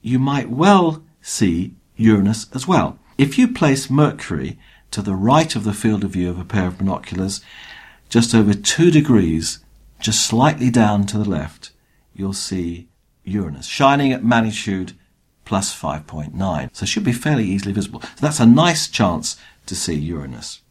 [0.00, 2.98] you might well see Uranus as well.
[3.18, 4.58] If you place Mercury
[4.92, 7.42] to the right of the field of view of a pair of binoculars,
[8.08, 9.58] just over two degrees,
[10.00, 11.72] just slightly down to the left,
[12.14, 12.88] you'll see
[13.24, 14.94] Uranus shining at magnitude
[15.44, 16.70] plus 5.9.
[16.72, 18.00] So it should be fairly easily visible.
[18.00, 19.36] So that's a nice chance
[19.66, 20.62] to see Uranus.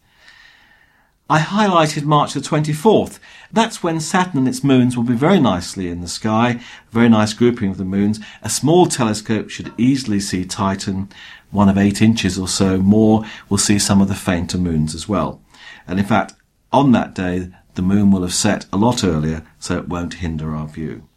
[1.27, 3.17] I highlighted March the 24th.
[3.51, 6.59] That's when Saturn and its moons will be very nicely in the sky,
[6.91, 8.19] very nice grouping of the moons.
[8.43, 11.09] A small telescope should easily see Titan,
[11.49, 15.09] one of eight inches or so more will see some of the fainter moons as
[15.09, 15.41] well.
[15.87, 16.33] And in fact,
[16.71, 20.55] on that day, the moon will have set a lot earlier, so it won't hinder
[20.55, 21.07] our view.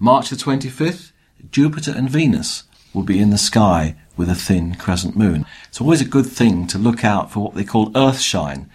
[0.00, 1.12] March the 25th,
[1.52, 5.46] Jupiter and Venus will be in the sky with a thin crescent moon.
[5.68, 8.68] It's always a good thing to look out for what they call earthshine,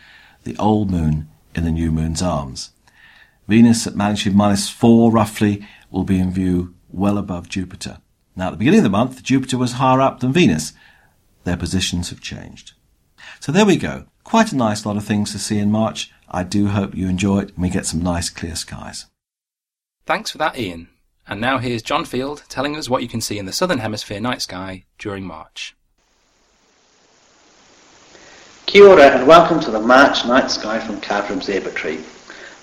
[0.44, 2.72] the old moon in the new moon's arms.
[3.48, 8.00] Venus at magnitude minus four roughly will be in view well above Jupiter.
[8.36, 10.74] Now at the beginning of the month, Jupiter was higher up than Venus.
[11.44, 12.74] Their positions have changed.
[13.40, 14.06] So there we go.
[14.24, 16.12] Quite a nice lot of things to see in March.
[16.30, 19.06] I do hope you enjoy it and we get some nice clear skies.
[20.06, 20.90] Thanks for that, Ian.
[21.28, 24.20] And now here's John Field telling us what you can see in the Southern Hemisphere
[24.20, 25.76] night sky during March.
[28.74, 32.00] Kia ora and welcome to the March night sky from Carter Observatory.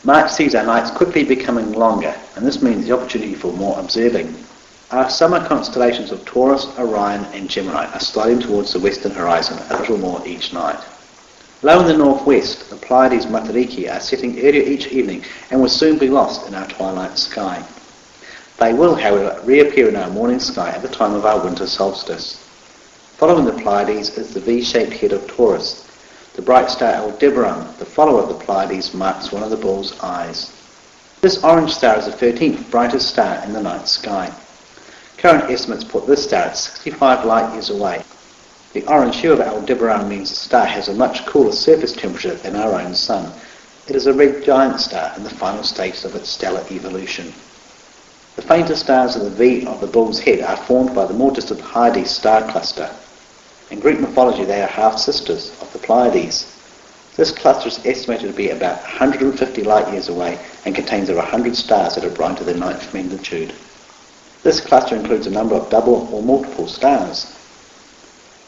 [0.03, 4.35] March sees our nights quickly becoming longer and this means the opportunity for more observing.
[4.91, 9.79] Our summer constellations of Taurus, Orion and Gemini are sliding towards the western horizon a
[9.79, 10.81] little more each night.
[11.63, 15.97] Low in the northwest, the Pleiades Matariki are setting earlier each evening and will soon
[15.97, 17.65] be lost in our twilight sky.
[18.59, 22.45] They will, however, reappear in our morning sky at the time of our winter solstice.
[23.19, 25.87] Following the Pleiades is the V-shaped head of Taurus.
[26.41, 30.51] The bright star Aldebaran, the follower of the Pleiades, marks one of the bull's eyes.
[31.21, 34.33] This orange star is the 13th brightest star in the night sky.
[35.19, 38.03] Current estimates put this star at 65 light years away.
[38.73, 42.57] The orange hue of Aldebaran means the star has a much cooler surface temperature than
[42.57, 43.31] our own Sun.
[43.87, 47.35] It is a red giant star in the final stages of its stellar evolution.
[48.37, 51.33] The fainter stars of the V of the bull's head are formed by the more
[51.33, 52.91] distant Hyades star cluster.
[53.71, 56.57] In Greek mythology they are half-sisters of the Pleiades.
[57.17, 61.55] This cluster is estimated to be about 150 light years away and contains over 100
[61.55, 63.53] stars that are brighter than ninth magnitude.
[64.43, 67.37] This cluster includes a number of double or multiple stars.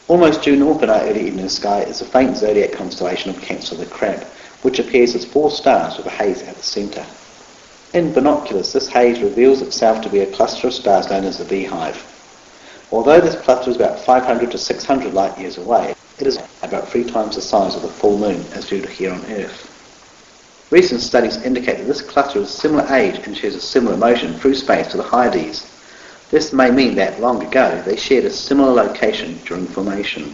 [0.09, 3.75] Almost due north in our early evening sky is the faint zodiac constellation of Cancer
[3.75, 4.23] the Crab,
[4.61, 7.05] which appears as four stars with a haze at the centre.
[7.93, 11.45] In binoculars, this haze reveals itself to be a cluster of stars known as the
[11.45, 12.12] Beehive.
[12.93, 17.03] Although this cluster is about 500 to 600 light years away, it is about three
[17.03, 20.67] times the size of the full moon as viewed here on Earth.
[20.69, 24.53] Recent studies indicate that this cluster is similar age and shares a similar motion through
[24.53, 25.71] space to the Hyades.
[26.29, 30.25] This may mean that long ago they shared a similar location during formation.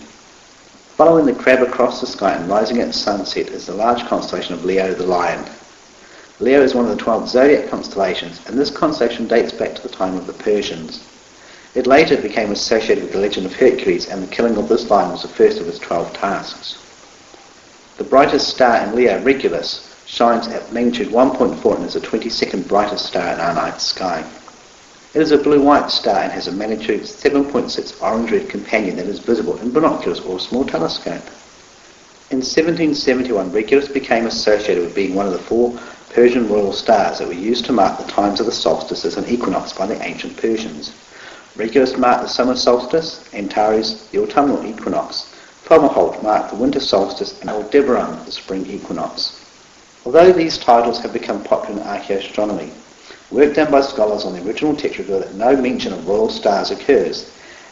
[0.97, 4.65] Following the crab across the sky and rising at sunset is the large constellation of
[4.65, 5.45] Leo the Lion.
[6.41, 9.87] Leo is one of the 12 zodiac constellations and this constellation dates back to the
[9.87, 11.08] time of the Persians.
[11.75, 15.11] It later became associated with the legend of Hercules, and the killing of this lion
[15.11, 16.77] was the first of his twelve tasks.
[17.97, 23.05] The brightest star in Leo, Regulus, shines at magnitude 1.4 and is the 22nd brightest
[23.05, 24.23] star in our night sky.
[25.13, 29.57] It is a blue-white star and has a magnitude 7.6 orange-red companion that is visible
[29.59, 31.23] in binoculars or a small telescope.
[32.31, 37.27] In 1771, Regulus became associated with being one of the four Persian royal stars that
[37.27, 40.93] were used to mark the times of the solstices and equinox by the ancient Persians.
[41.59, 45.35] Regulus marked the summer solstice, Antares the autumnal equinox,
[45.65, 49.45] Fomalhaut marked the winter solstice, and Aldebaran the spring equinox.
[50.05, 52.69] Although these titles have become popular in archaeoastronomy,
[53.29, 56.71] work done by scholars on the original text reveal that no mention of royal stars
[56.71, 57.29] occurs,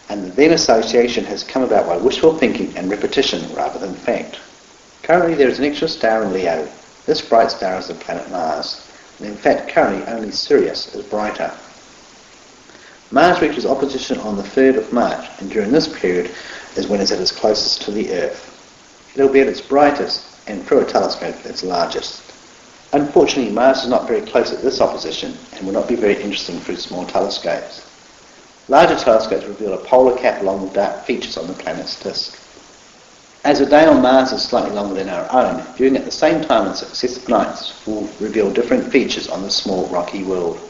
[0.09, 4.37] and the then association has come about by wishful thinking and repetition rather than fact.
[5.03, 6.67] Currently there is an extra star in Leo.
[7.05, 8.85] This bright star is the planet Mars,
[9.19, 11.53] and in fact currently only Sirius is brighter.
[13.09, 16.29] Mars reaches opposition on the 3rd of March, and during this period
[16.75, 19.13] is when it's at its closest to the Earth.
[19.15, 22.21] It will be at its brightest, and through a telescope its largest.
[22.91, 26.59] Unfortunately, Mars is not very close at this opposition, and will not be very interesting
[26.59, 27.89] through small telescopes.
[28.67, 32.37] Larger telescopes reveal a polar cap along with dark features on the planet's disk.
[33.45, 36.41] As a day on Mars is slightly longer than our own, viewing at the same
[36.41, 40.66] time on successive nights will reveal different features on this small rocky world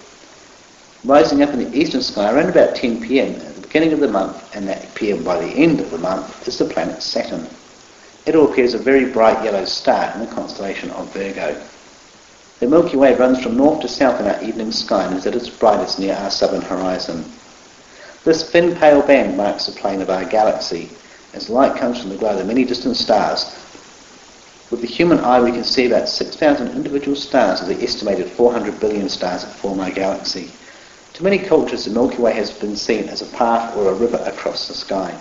[1.04, 4.08] rising up in the eastern sky around about 10 pm at the beginning of the
[4.08, 7.48] month and that pm by the end of the month is the planet Saturn.
[8.26, 11.62] It all appears a very bright yellow star in the constellation of Virgo.
[12.60, 15.36] The Milky Way runs from north to south in our evening sky and is at
[15.36, 17.24] its brightest near our southern horizon.
[18.24, 20.90] This thin pale band marks the plane of our galaxy
[21.34, 23.46] as light comes from the glow of the many distant stars.
[24.72, 28.80] With the human eye we can see about 6,000 individual stars of the estimated 400
[28.80, 30.52] billion stars that form our galaxy.
[31.18, 34.22] To many cultures, the Milky Way has been seen as a path or a river
[34.28, 35.20] across the sky.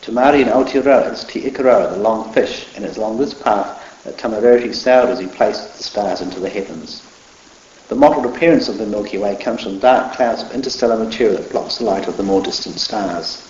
[0.00, 4.02] To Māori and Aotearoa, it's Te Ikaroa, the long fish, and it's along this path
[4.02, 7.00] that Tamarereti sailed as he placed the stars into the heavens.
[7.86, 11.52] The mottled appearance of the Milky Way comes from dark clouds of interstellar material that
[11.52, 13.48] blocks the light of the more distant stars.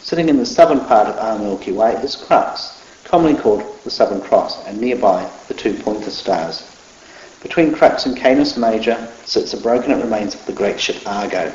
[0.00, 4.20] Sitting in the southern part of our Milky Way is Crux, commonly called the Southern
[4.20, 6.71] Cross, and nearby the two pointer stars.
[7.42, 11.52] Between Crux and Canis Major sits the broken up remains of the great ship Argo.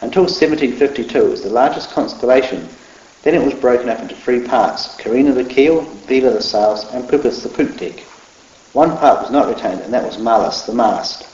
[0.00, 2.68] Until 1752 it was the largest constellation.
[3.22, 7.08] Then it was broken up into three parts, Carina the keel, Vela the sails, and
[7.08, 8.00] Puppis the poop deck.
[8.72, 11.26] One part was not retained, and that was Malus the mast.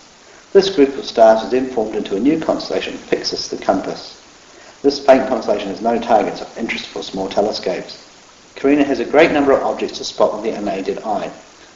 [0.53, 4.21] This group of stars was then formed into a new constellation, Pyxis the compass.
[4.83, 7.99] This faint constellation has no targets of interest for small telescopes.
[8.57, 11.31] Carina has a great number of objects to spot with the unaided eye.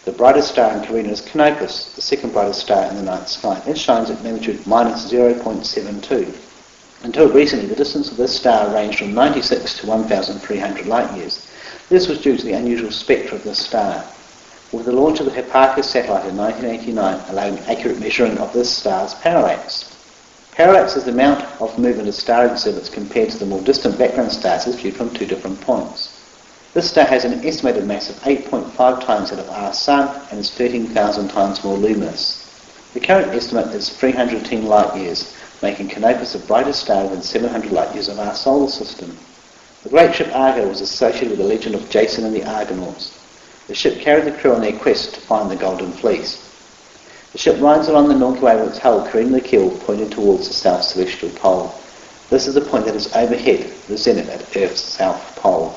[0.08, 3.60] The brightest star in Carina is Canopus, the second brightest star in the night sky.
[3.66, 6.34] It shines at magnitude minus 0.72.
[7.04, 11.46] Until recently, the distance of this star ranged from 96 to 1,300 light years.
[11.90, 14.02] This was due to the unusual spectra of this star.
[14.72, 19.12] With the launch of the Hipparcos satellite in 1989 allowing accurate measuring of this star's
[19.16, 19.94] parallax.
[20.52, 24.32] Parallax is the amount of movement a star exhibits compared to the more distant background
[24.32, 26.17] stars as viewed from two different points.
[26.78, 30.52] This star has an estimated mass of 8.5 times that of our Sun and is
[30.52, 32.48] 13,000 times more luminous.
[32.94, 35.34] The current estimate is 310 light years.
[35.60, 39.18] making Canopus the brightest star within 700 light years of our solar system.
[39.82, 43.18] The great ship Argo was associated with the legend of Jason and the Argonauts.
[43.66, 46.48] The ship carried the crew on their quest to find the Golden Fleece.
[47.32, 50.46] The ship rides along the Milky Way with its hull careening the keel pointing towards
[50.46, 51.74] the south celestial pole.
[52.30, 55.76] This is the point that is overhead, the zenith at Earth's south pole.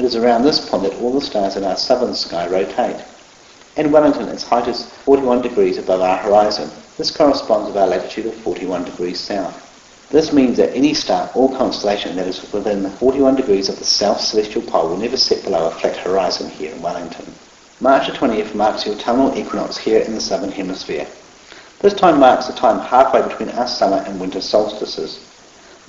[0.00, 3.04] It is around this point that all the stars in our southern sky rotate.
[3.76, 6.70] In Wellington, its height is 41 degrees above our horizon.
[6.96, 10.08] This corresponds with our latitude of 41 degrees south.
[10.08, 14.22] This means that any star or constellation that is within 41 degrees of the south
[14.22, 17.26] celestial pole will never set below a flat horizon here in Wellington.
[17.80, 21.06] March the 20th marks the autumnal equinox here in the southern hemisphere.
[21.80, 25.29] This time marks the time halfway between our summer and winter solstices.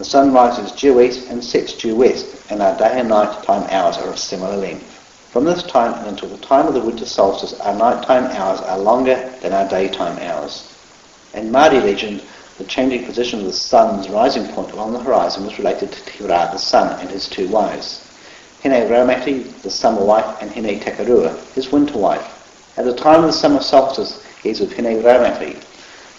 [0.01, 3.67] The sun rises due east and sets due west, and our day and night time
[3.69, 4.97] hours are of similar length.
[5.29, 8.79] From this time and until the time of the winter solstice, our nighttime hours are
[8.79, 10.73] longer than our daytime hours.
[11.35, 12.23] In Māori legend,
[12.57, 16.23] the changing position of the sun's rising point along the horizon was related to Te
[16.23, 18.03] Ra, the sun, and his two wives.
[18.63, 22.73] Hine Raumati, the summer wife, and Hine Takarua, his winter wife.
[22.75, 25.63] At the time of the summer solstice, he is with Hine Raumati,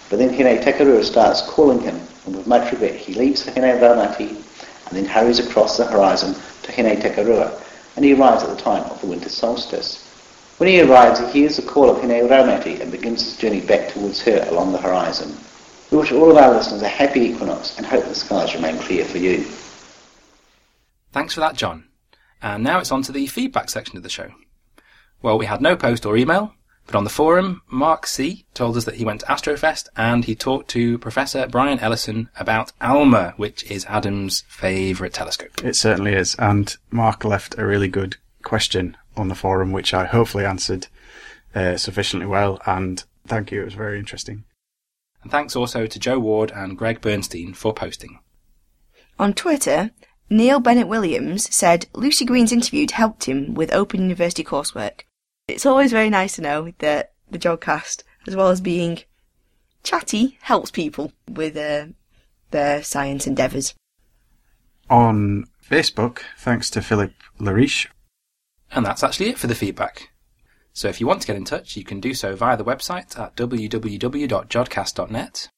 [0.09, 4.29] but then Hine Takarua starts calling him, and with much regret he leaves Hine Raumati
[4.29, 7.61] and then hurries across the horizon to Hine Takarua,
[7.95, 10.09] and he arrives at the time of the winter solstice.
[10.57, 13.89] When he arrives, he hears the call of Hine Raumati and begins his journey back
[13.89, 15.35] towards her along the horizon.
[15.91, 19.05] We wish all of our listeners a happy equinox and hope the skies remain clear
[19.05, 19.43] for you.
[21.11, 21.87] Thanks for that, John.
[22.41, 24.31] And now it's on to the feedback section of the show.
[25.21, 26.55] Well, we had no post or email,
[26.85, 28.45] but on the forum, Mark C.
[28.53, 32.71] told us that he went to Astrofest and he talked to Professor Brian Ellison about
[32.81, 35.63] ALMA, which is Adam's favourite telescope.
[35.63, 36.35] It certainly is.
[36.35, 40.87] And Mark left a really good question on the forum, which I hopefully answered
[41.55, 42.61] uh, sufficiently well.
[42.65, 43.61] And thank you.
[43.61, 44.43] It was very interesting.
[45.23, 48.19] And thanks also to Joe Ward and Greg Bernstein for posting.
[49.17, 49.91] On Twitter,
[50.29, 55.01] Neil Bennett Williams said Lucy Green's interview helped him with Open University coursework.
[55.47, 58.99] It's always very nice to know that the Jodcast, as well as being
[59.83, 61.87] chatty, helps people with uh,
[62.51, 63.73] their science endeavours.
[64.89, 67.87] On Facebook, thanks to Philip Lariche.
[68.71, 70.09] And that's actually it for the feedback.
[70.71, 73.19] So if you want to get in touch, you can do so via the website
[73.19, 75.49] at www.jodcast.net.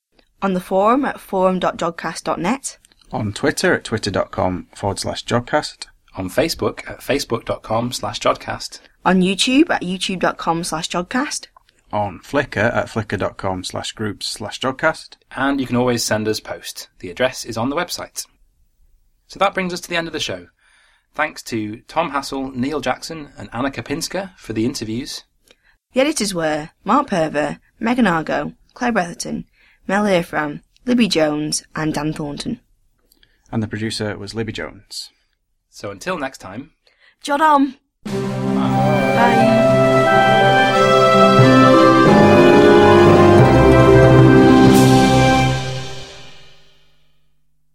[0.42, 2.78] On the forum at forum.jodcast.net.
[3.12, 5.86] On Twitter at twitter.com forward slash jodcast.
[6.18, 8.80] On Facebook at facebook.com slash jodcast.
[9.06, 11.48] On YouTube at youtube.com slash jodcast.
[11.94, 15.18] On Flickr at flickr.com slash groups slash jodcast.
[15.36, 16.90] And you can always send us post.
[17.00, 18.26] The address is on the website.
[19.28, 20.48] So that brings us to the end of the show.
[21.14, 25.24] Thanks to Tom Hassall, Neal Jackson, and Anna Kapinska for the interviews.
[25.94, 29.46] The editors were Mark Purver, Megan Argo, Claire Bretherton,
[29.88, 32.60] Mel Irfan, Libby Jones, and Dan Thornton.
[33.52, 35.12] And the producer was Libby Jones.
[35.70, 36.72] So until next time,
[37.24, 38.45] Jod on!
[39.26, 39.66] 欢。